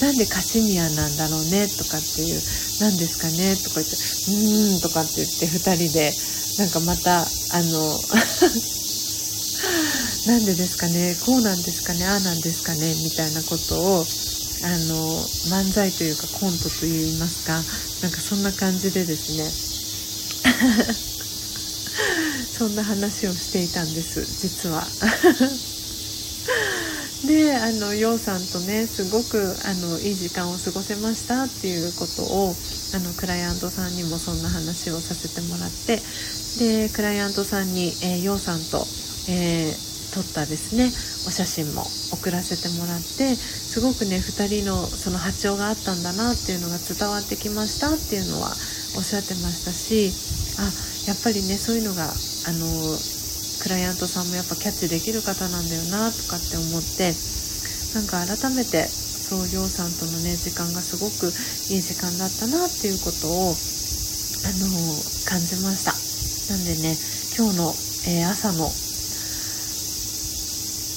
[0.00, 2.42] なんでカシミヤなんだろうねとかっていう
[2.78, 3.96] 何ですかねとか言って
[4.26, 6.16] うーんとかって言って2人で
[6.56, 8.02] なんかまたあの
[10.24, 14.06] なんでですかねこうなんですかねああなんですかねみたいなことを
[14.64, 14.96] あの
[15.50, 17.54] 漫才というかコントといいますか
[18.02, 19.68] なんかそんな感じでですね。
[22.58, 24.86] そんな話をしていたんです実は。
[27.26, 32.56] であのようさんとねすごくあのいい時間を過ごせましたっていうことを
[32.94, 36.00] あのクライアントさんにもそんな話をさせてもらって
[36.58, 38.86] でクライアントさんに、えー、さんと、
[39.28, 40.90] えー撮ったですね。
[41.28, 48.48] お写真も送らせてもらってすごくね2人のその波長があったんだなっていうのが伝わってきましたっていうのは
[48.96, 50.08] おっしゃってましたし
[50.56, 50.72] あ
[51.04, 52.08] やっぱりねそういうのがあ
[52.56, 52.64] の
[53.60, 57.12] クライアントさんもやっぱキャッチできる方なんだよなとかって思って
[57.92, 64.72] なんか改めてそうりょうさんとのね時間がすごくいい時間だったなっていうことをあの
[65.28, 65.92] 感じました。
[66.48, 66.96] なんでね
[67.36, 67.68] 今日の、
[68.08, 68.72] えー、朝の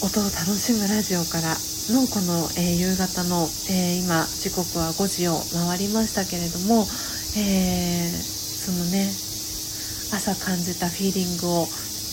[0.02, 1.54] 音を楽しむラジオから
[1.94, 6.90] のこの、えー、夕方の、えー、今時刻は5時を回りましたけれども、
[7.38, 9.14] えー、そのね
[10.10, 11.68] 朝感じたフィーリングを、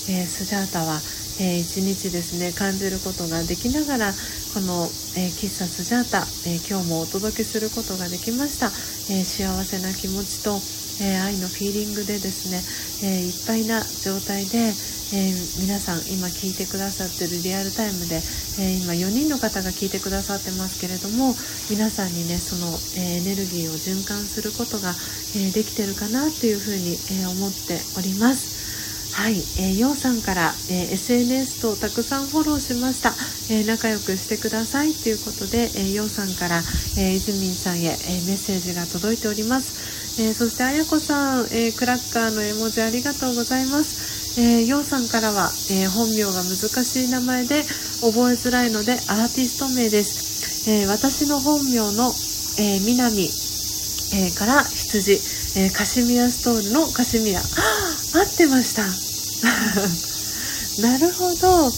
[0.09, 1.01] えスジャータは、
[1.41, 4.13] え一日ですね感じることができながら
[4.55, 4.87] この、
[5.17, 8.71] え喫茶スジャータ、え今日もお届けすることができました、
[9.11, 10.61] え幸せな気持ちと、
[11.01, 12.63] え愛のフィーリングでですね、
[13.09, 14.73] えいっぱいな状態で、
[15.11, 18.17] えー、皆さん今聞いてくださってるリアルタイムで、
[18.61, 21.33] えー、今4人の方が聞いてくださってますけれども
[21.71, 22.69] 皆さんにねその、
[23.01, 24.93] えー、エネルギーを循環することが、
[25.37, 28.59] えできてるかなっていうふうに、え思っております。
[29.13, 33.11] はい、えー、ようさんから、えー、SNS とたくさんフォローしました、
[33.53, 36.59] えー、仲良くしてくださいということで、えー、ようさんから、
[36.97, 44.41] えー、いずみんさんへ、えメッセージが届いております、えそしてあやこさん、えクラッカーの絵文字ありがとうございます。
[44.41, 46.55] えー、ようさんからは、えー、本名が難
[46.85, 47.63] しい名前で
[48.03, 52.13] 覚えづらいのでアーティスト名です、え、私の本名の、
[52.59, 53.31] え南、
[54.15, 55.19] えから羊、
[55.59, 57.41] えカシミヤストールのカシミヤ。
[57.41, 58.87] 合ってました。
[60.83, 61.73] なるほど。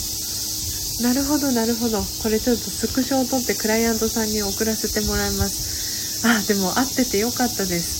[1.00, 2.04] なるほどなるほど。
[2.22, 6.26] これちょっとスクショを取ってクライアントさんに送らせてもらいます。
[6.26, 7.99] あでも合っててよかったです。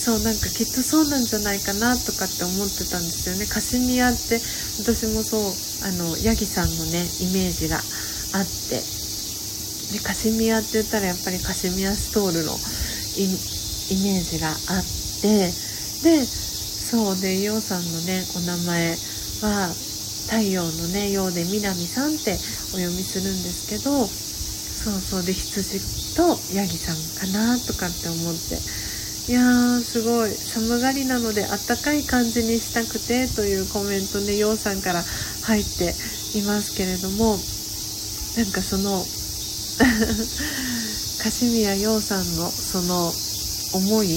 [0.00, 3.44] そうなんかきっとそうなんじゃないかなとかって思ってたんですよね。
[3.44, 4.40] カシミヤって
[4.80, 5.52] 私もそう
[5.84, 7.76] あのヤギさんのねイメージが
[8.32, 8.80] あって。
[9.92, 13.28] でカシミヤって言ったらやっぱりカシミヤストールのイ
[14.00, 14.84] メージがあっ
[15.20, 15.52] て。
[16.00, 18.96] でそうでヨウさんのねお名前
[19.42, 19.68] は
[20.32, 22.32] 太陽のねようで南さんって
[22.72, 24.08] お読みするんですけど。
[24.80, 28.56] そうそうで羊とヤギさんかなとかって思って
[29.28, 30.36] いやーすごい。
[30.36, 35.04] 寒がりなのであったかい感じにしたくてというコメントねようさんから
[35.44, 35.94] 入って
[36.38, 37.38] いますけれども
[38.36, 39.04] なんかその
[41.22, 43.12] カシミヤヨウさんのその
[43.74, 44.08] 思い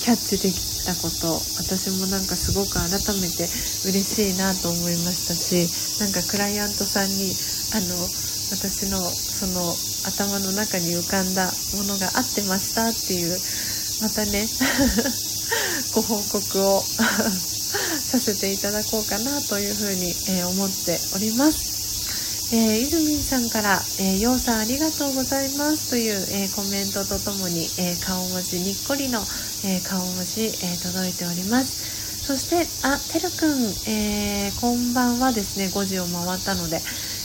[0.00, 3.48] キャッチできたこと私もなんかすごく改めて
[3.84, 5.68] 嬉しいなと思いましたし
[6.00, 7.36] なんかクライアントさんに
[7.74, 7.96] あの
[8.50, 9.74] 私のその
[10.04, 13.38] 頭の中に浮かんだものが合ってましたっていう
[14.00, 14.46] またね
[15.94, 16.82] ご報告を
[18.08, 21.78] させていただこうかなというふうに、えー、思っております。
[22.50, 29.22] えー、いずみんさんから、えー、ようさんありがとうございますという、えー、コメントとともに、えー、顔文字にっこりの、
[29.64, 30.50] え顔文字、え
[30.82, 32.24] 届いております。
[32.24, 36.80] そして、あ、てるくん、えこんばんはですね、5時を回ったので、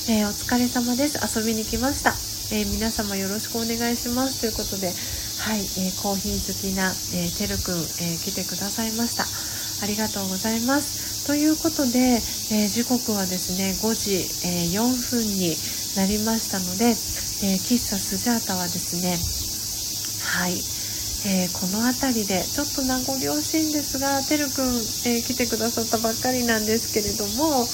[0.09, 1.19] えお疲れ様です。
[1.37, 2.15] 遊びに来ました。
[2.51, 4.93] え皆様よろしくお願いしますということで、
[5.43, 9.27] はい、えー、コーヒー好きな、えー、てるくん、えー、来てくださいました。
[9.83, 11.27] ありがとうございます。
[11.27, 12.23] ということで、
[12.55, 15.51] え時刻はですね、5時、え4分に
[15.99, 16.95] なりましたので、
[17.43, 19.19] え喫茶スジャータはですね、
[20.23, 20.55] はい、
[21.27, 27.67] え、この辺りでちょっと名残惜しいんですがてるくん、え、来てくださったばっかりなんですけれども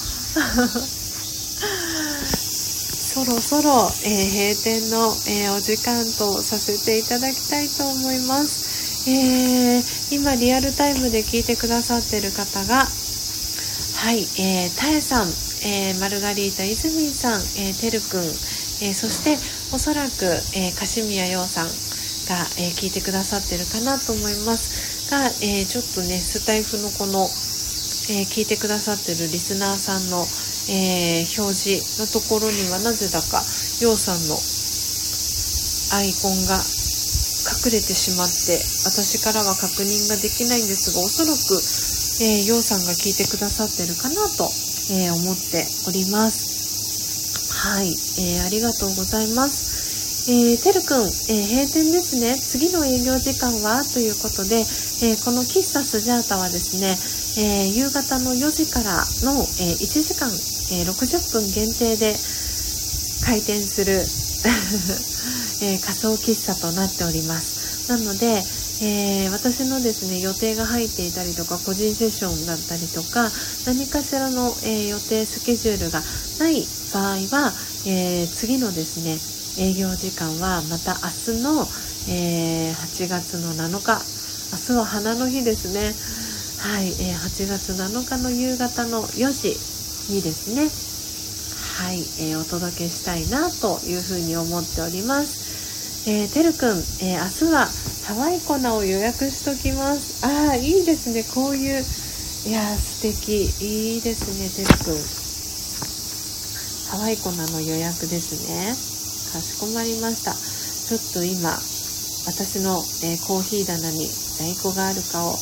[3.24, 3.70] そろそろ、
[4.04, 9.10] えー、閉店の、えお時間とさせていただきたいと思います。
[9.10, 9.82] え
[10.14, 15.28] 今リアルタイムで聞いてくださってる方がはい、えー、たえさん、
[15.64, 18.20] えー、マルガリータ泉さん、えー、てるくん、
[18.84, 19.36] えー、そして
[19.74, 20.24] おそらく、
[20.56, 21.68] えー、カシミヤヨウさん
[22.28, 27.28] が、えー、聞いてくださってるかなと思いますが、えー、ちょっとねスタイフのこの、
[28.08, 30.24] えー、聞いてくださってるリスナーさんの、
[30.72, 33.42] えー、表示のところにはなぜだか
[33.82, 34.34] ヨウさんの
[35.92, 41.60] アイコンが隠れてしまって私からは確認ができないんですがおそらく、
[42.24, 44.48] えー、ヨウさんが聞いてくださってるかなと、
[44.94, 46.50] えー、思っております
[47.60, 50.32] はい、えー、ありがとうございます。
[50.32, 52.36] えー、てるくん、え、閉店ですね。
[52.38, 53.84] 次の営業時間は？
[53.84, 54.64] ということで、
[55.02, 56.96] え、この喫茶スジャータはですね、
[57.36, 60.28] え夕方の4時からの、え1時間、
[60.72, 62.14] え60分限定で
[63.24, 64.02] 開店する、
[65.62, 67.88] え仮想喫茶となっております。
[67.88, 68.42] なので、
[68.82, 73.30] え、私のですね予定が入っていたりとか個人セッションだったりとか
[73.66, 76.02] 何かしらの、え、予定スケジュールが
[76.38, 77.54] ない場合は、
[77.84, 79.18] え、次のですね
[79.56, 81.68] 営業時間はまた明日の、
[82.08, 84.00] え8月の7日
[84.52, 85.94] 明日は花の日ですね
[86.60, 89.56] はい、えー8月7日の夕方の4時
[90.12, 90.68] にですね
[91.80, 96.04] はい、えお届けしたいなというふうに思っております。
[96.10, 97.64] えー、てるくん、えー、明日は
[98.04, 100.20] ハワイ粉を予約しときます。
[100.26, 101.24] ああいいですね。
[101.24, 103.48] こういういや素敵。
[103.64, 105.00] いいですねてるくん。
[106.92, 108.76] ハワイ粉の予約ですね。
[109.32, 110.36] かしこまりました。
[110.36, 111.56] ちょっと今
[112.28, 114.06] 私の、えー、コーヒー棚に
[114.36, 115.34] 在庫があるかを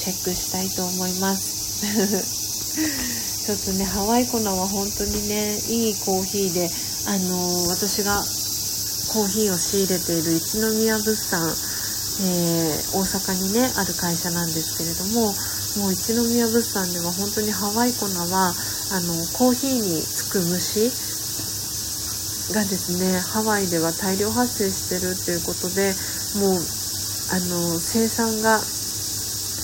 [0.00, 1.84] チェックしたいと思います。
[3.46, 6.70] ちょっとねハワイ粉は本当にねいいコーヒーで
[7.06, 8.24] あのー、私が
[9.12, 11.56] コーヒーを仕入れている一宮物産
[12.22, 15.32] えー、大阪にねある会社なんですけれども
[15.80, 18.52] もう一宮物産では本当にハワイ粉は
[18.92, 20.92] あのコーヒーにつく虫
[22.52, 25.94] がですねハワイでは大量発生してるっていうことで
[26.36, 26.60] もう
[27.32, 28.60] あの生産が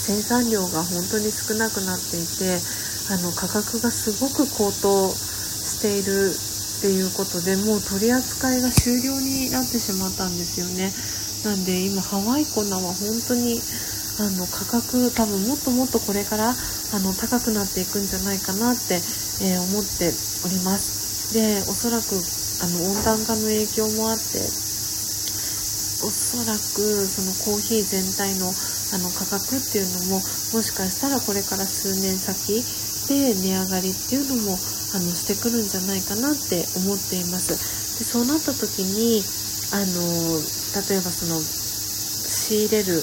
[0.06, 2.62] 生産量が本当に少なくなっていて
[3.10, 10.94] あの価格がすごく高騰しているっていうことでもう取り扱いが終了になってしまったんですよね。
[11.42, 13.58] なんで今ハワイ粉は本当に
[14.22, 18.94] あの価格多分もっともっとこれからあの高くなっていくんじゃないかなって、
[19.42, 20.14] えー、思って
[20.46, 22.14] おりますでおそらく
[22.62, 24.38] あの温暖化の影響もあって
[26.06, 28.52] おそらくそのコーヒー全体の
[28.94, 30.22] あの価格っていうのも
[30.54, 32.62] もしかしたらこれから数年先
[33.08, 34.58] で値上がりっていうのも
[34.94, 37.54] あのしてくるんじゃないかなって思っています。
[37.98, 39.22] でそうなった時に
[39.72, 40.38] あの
[40.88, 43.02] 例えばその仕入れる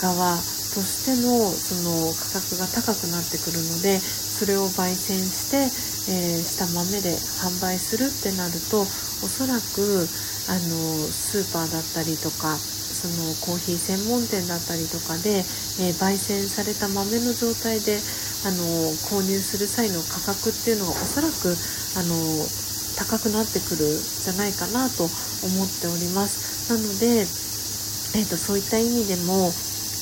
[0.00, 0.36] 側
[0.74, 5.68] としてのその価格が高くなってくるのでそれを焙煎して、
[6.10, 8.84] えー、した豆で販売するってなるとお
[9.28, 10.08] そらく
[10.48, 12.56] あのスーパーだったりとか
[13.02, 15.42] そのコーヒー専門店だったりとかで、
[15.82, 17.98] えー、焙煎された豆の状態で
[18.46, 18.62] あの
[19.10, 21.50] 購入する際の価格っていうのがおそらく
[21.98, 22.14] あの
[22.94, 26.70] 高くなってくるじゃないかなと思っております。
[26.70, 27.26] なので、
[28.14, 29.50] えーと、そういった意味でも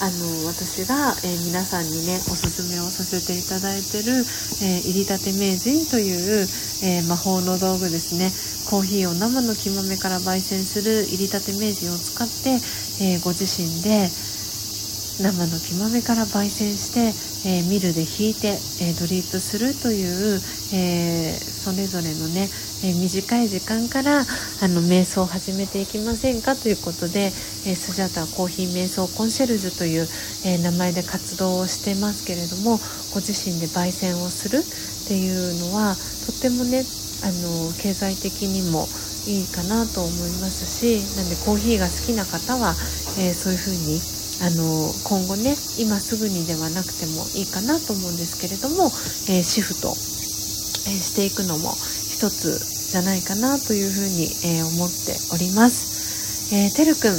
[0.01, 4.25] あの私が、えー、皆さんにねおすすめをさせていただいてる、
[4.65, 6.49] えー、入りたて名人という、
[6.83, 8.33] えー、魔法の道具ですね。
[8.65, 12.61] コーヒーを生の木豆から焙煎する入りたて名人を使って、
[13.01, 14.09] えご自身で
[15.23, 17.13] 生の木豆から焙煎して、
[17.49, 20.41] えミルでひいて、えドリップするという、
[20.73, 22.49] えそれぞれのね
[22.83, 27.33] え短い時間からあの瞑想を始めていきませんかということで、
[27.67, 30.09] えスジャタコーヒー瞑想コンシェルジュという、
[30.45, 32.81] え名前で活動をしてますけれども
[33.13, 36.85] ご自身で焙煎をするっていうのはとってもね
[37.23, 38.89] あの経済的にも
[39.27, 42.75] いいかなと思いますしなんでコーヒーが好きな方は、
[43.21, 44.01] え、そういうふうに
[44.41, 48.87] あの今後ね今すぐにではなくてもいいかなと思うんですけれども、
[49.29, 51.73] えー、シフト、えー、していくのも
[52.09, 52.59] 一つ
[52.91, 56.55] じゃないかなというふうに、えー、思っております。
[56.55, 57.15] えー、てるくん、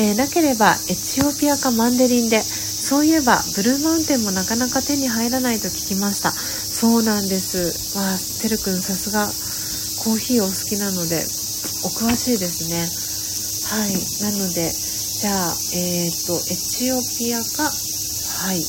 [0.00, 6.32] えー、なければエチオピアかマンデリンで、そういえばブルーマウンテンもなかなか手に入らないと聞きました。
[6.32, 7.98] そうなんです。
[7.98, 9.26] わあ、てるくんさすが
[10.00, 11.20] コーヒーお好きなので
[11.84, 12.88] お詳しいですね。
[13.68, 13.92] はい。
[14.22, 14.72] なので、
[15.20, 18.64] じゃあえっ、とエチオピアかはい。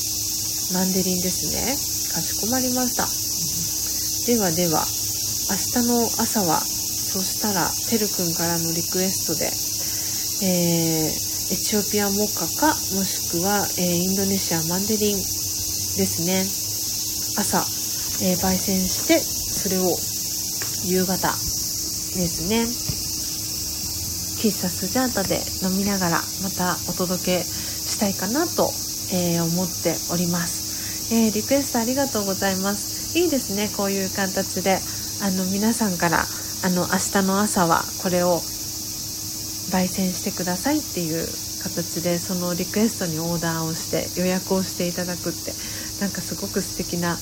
[0.75, 1.79] マンデリンですね。
[2.11, 3.07] かしこまりました。
[4.27, 4.83] ではでは
[5.47, 9.47] 明日の朝はそしたらてるくんからのリクエストで、
[10.43, 15.23] えー、エチオピアモカかもしくは、えー、インドネシアマンデリンで
[16.03, 16.43] すね。
[17.39, 17.63] 朝、
[18.27, 19.95] え、焙煎してそれを
[20.83, 22.90] 夕方ですね。
[24.41, 28.73] 喫茶スジャータで飲みながらまたお届けしたいかなと、
[29.13, 33.17] えー、思っております、えー、リクエストありがとうございます。
[33.17, 34.79] いいですねこういう形で。
[35.21, 36.25] あの皆さんから
[36.65, 38.39] あの明日の朝はこれを
[39.69, 41.27] 焙煎してくださいっていう
[41.61, 45.53] 形でそのリクエストにオーダーをして予約をしていただくって
[46.01, 47.17] なんかすごく素敵なあ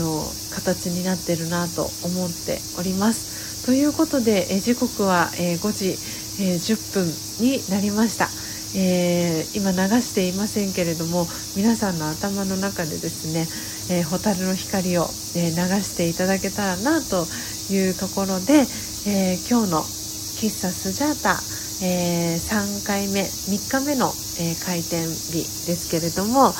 [0.00, 0.24] の
[0.56, 3.66] 形になってるなと思っております。
[3.66, 5.98] ということでえ時刻は、え5時、
[6.40, 7.06] え10分
[7.44, 8.28] になりました。
[8.76, 13.48] えー、今流していませんけれども皆さんの頭の中でですね、
[13.96, 15.06] えー、蛍の光を、
[15.36, 17.26] え、流していただけたらなと
[17.72, 18.66] いうところで、
[19.06, 21.40] え今日の喫茶スジャータ、
[21.82, 26.52] え3回目3日目の、え開店日ですけれども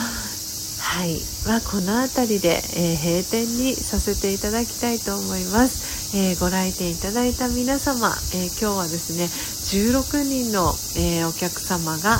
[0.89, 1.21] はい。
[1.45, 12.17] はこの辺りで、え閉店にさせていただきたいと思います、えご来店いただいた皆様、え今日はですね16人の、えお客様が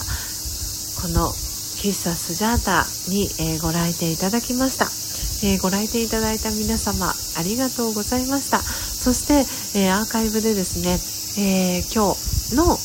[1.01, 1.33] この
[1.81, 4.85] 喫茶スジャータに、えご来店いただきました、
[5.49, 8.61] えご来店いただいた皆様ありがとうございました。
[8.61, 9.47] そして、
[9.81, 11.01] えアーカイブでですね、
[11.41, 12.77] え今日の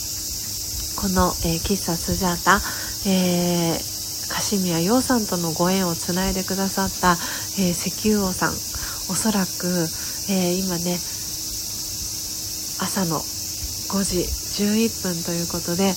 [0.95, 2.61] この、え喫茶スジャータ、
[3.05, 3.93] え
[4.30, 7.18] 樫宮陽さんとのご縁をつないでくださった、
[7.60, 8.54] え石油王さん。
[9.10, 9.88] おそらく、
[10.30, 10.98] え今ね
[12.80, 15.94] 朝の5時11分ということで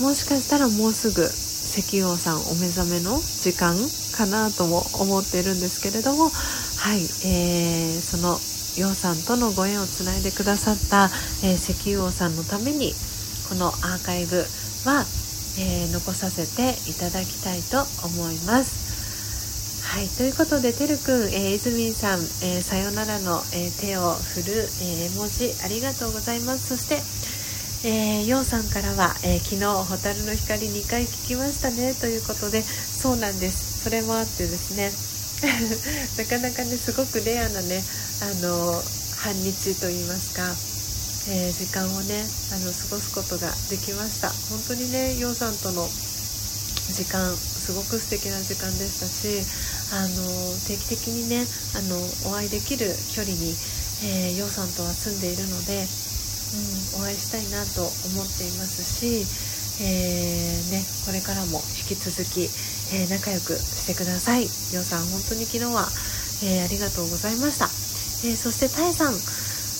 [0.00, 3.76] もしかしたらもうすぐ石油王さんお目覚めの時間
[4.16, 8.38] かなとも思ってるんですけれどもはい、えー、その
[8.76, 11.08] 陽さんとのご縁をつないでくださった、
[11.46, 12.92] えー、石油王さんのために
[13.48, 14.44] このアーカイブ
[14.84, 15.04] は、
[15.58, 18.92] えー、残させていただきたいと思います。
[19.92, 26.76] はい、ということで、てるくん、えー、いずみんさん、えー、さよならの、えー、手を振る、えー、絵文字ありがとうございます。
[26.76, 26.96] そして、
[27.84, 33.82] えー、ようさんからは、えー、昨日、蛍の光2回聞きましたね、ということで、そうなんです。
[33.82, 34.92] それもあってですね、
[36.16, 37.82] なかなかね、すごくレアなね、
[38.22, 38.82] あの、
[39.16, 40.71] 半日といいますか、
[41.28, 44.30] えー、時間をね、あの、過ごすことができました。
[44.50, 45.86] 本当にね、ようさんとの
[46.90, 49.38] 時間、すごく素敵な時間でしたし、
[49.94, 50.26] あの、
[50.66, 51.46] 定期的にね、
[51.78, 51.94] あの、
[52.26, 53.54] お会いできる距離に、
[54.02, 55.86] えー、ようさんとは住んでいるので、
[56.96, 59.22] うん、お会いしたいなと思っていますし、
[59.80, 62.50] えー、ね、これからも引き続き、
[62.92, 64.44] えー、仲良くしてください。
[64.74, 65.86] ようさん、本当に昨日は、
[66.42, 67.70] えー、ありがとうございました。
[68.24, 69.14] えそして、たえさん、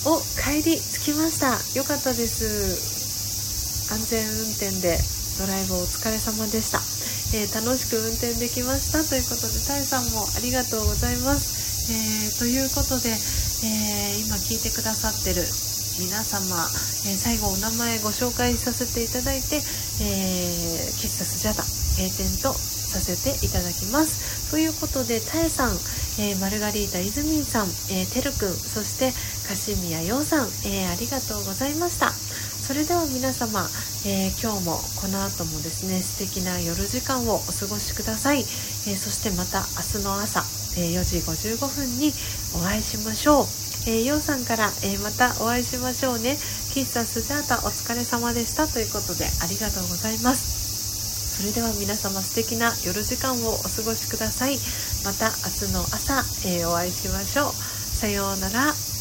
[0.05, 1.55] お、帰り着きました。
[1.79, 3.87] よかったです。
[3.87, 4.99] 安全運転で
[5.39, 6.83] ドライブお疲れ様でした。
[7.31, 11.87] え楽しく運転できましたということで、たえさんもありがとうございます。
[11.87, 15.47] えということで、え今聞いてくださってる
[15.95, 16.67] 皆様、
[17.07, 19.63] え、最後お名前ご紹介させていただいて、
[20.01, 21.63] えー、喫茶スジャタ
[21.95, 24.51] 閉店とさせていただきます。
[24.51, 25.73] ということで、たえさん、
[26.19, 29.13] えー、マルガリータイズミンさん、えー、てるくん、そして
[29.47, 32.11] カシミヤヨウさん、えー、ありがとうございました。
[32.11, 33.67] それでは皆様、
[34.05, 40.39] えー、今日もこの後もですね素敵な夜時間をお過ごしください、えー、そしてまた明日の朝、
[40.79, 42.13] え、4時55分に
[42.55, 43.45] お会いしましょう
[43.85, 46.37] えー、ようさんから、え、またお会いしましょうね。
[46.71, 51.41] 喫茶スジャータお疲れ様でしたということでありがとうございます。
[51.41, 54.57] それでは皆様素敵な夜時間をお過ごしください。
[55.03, 57.51] また明日の朝、えー、お会いしましょう。
[57.51, 58.92] さようなら。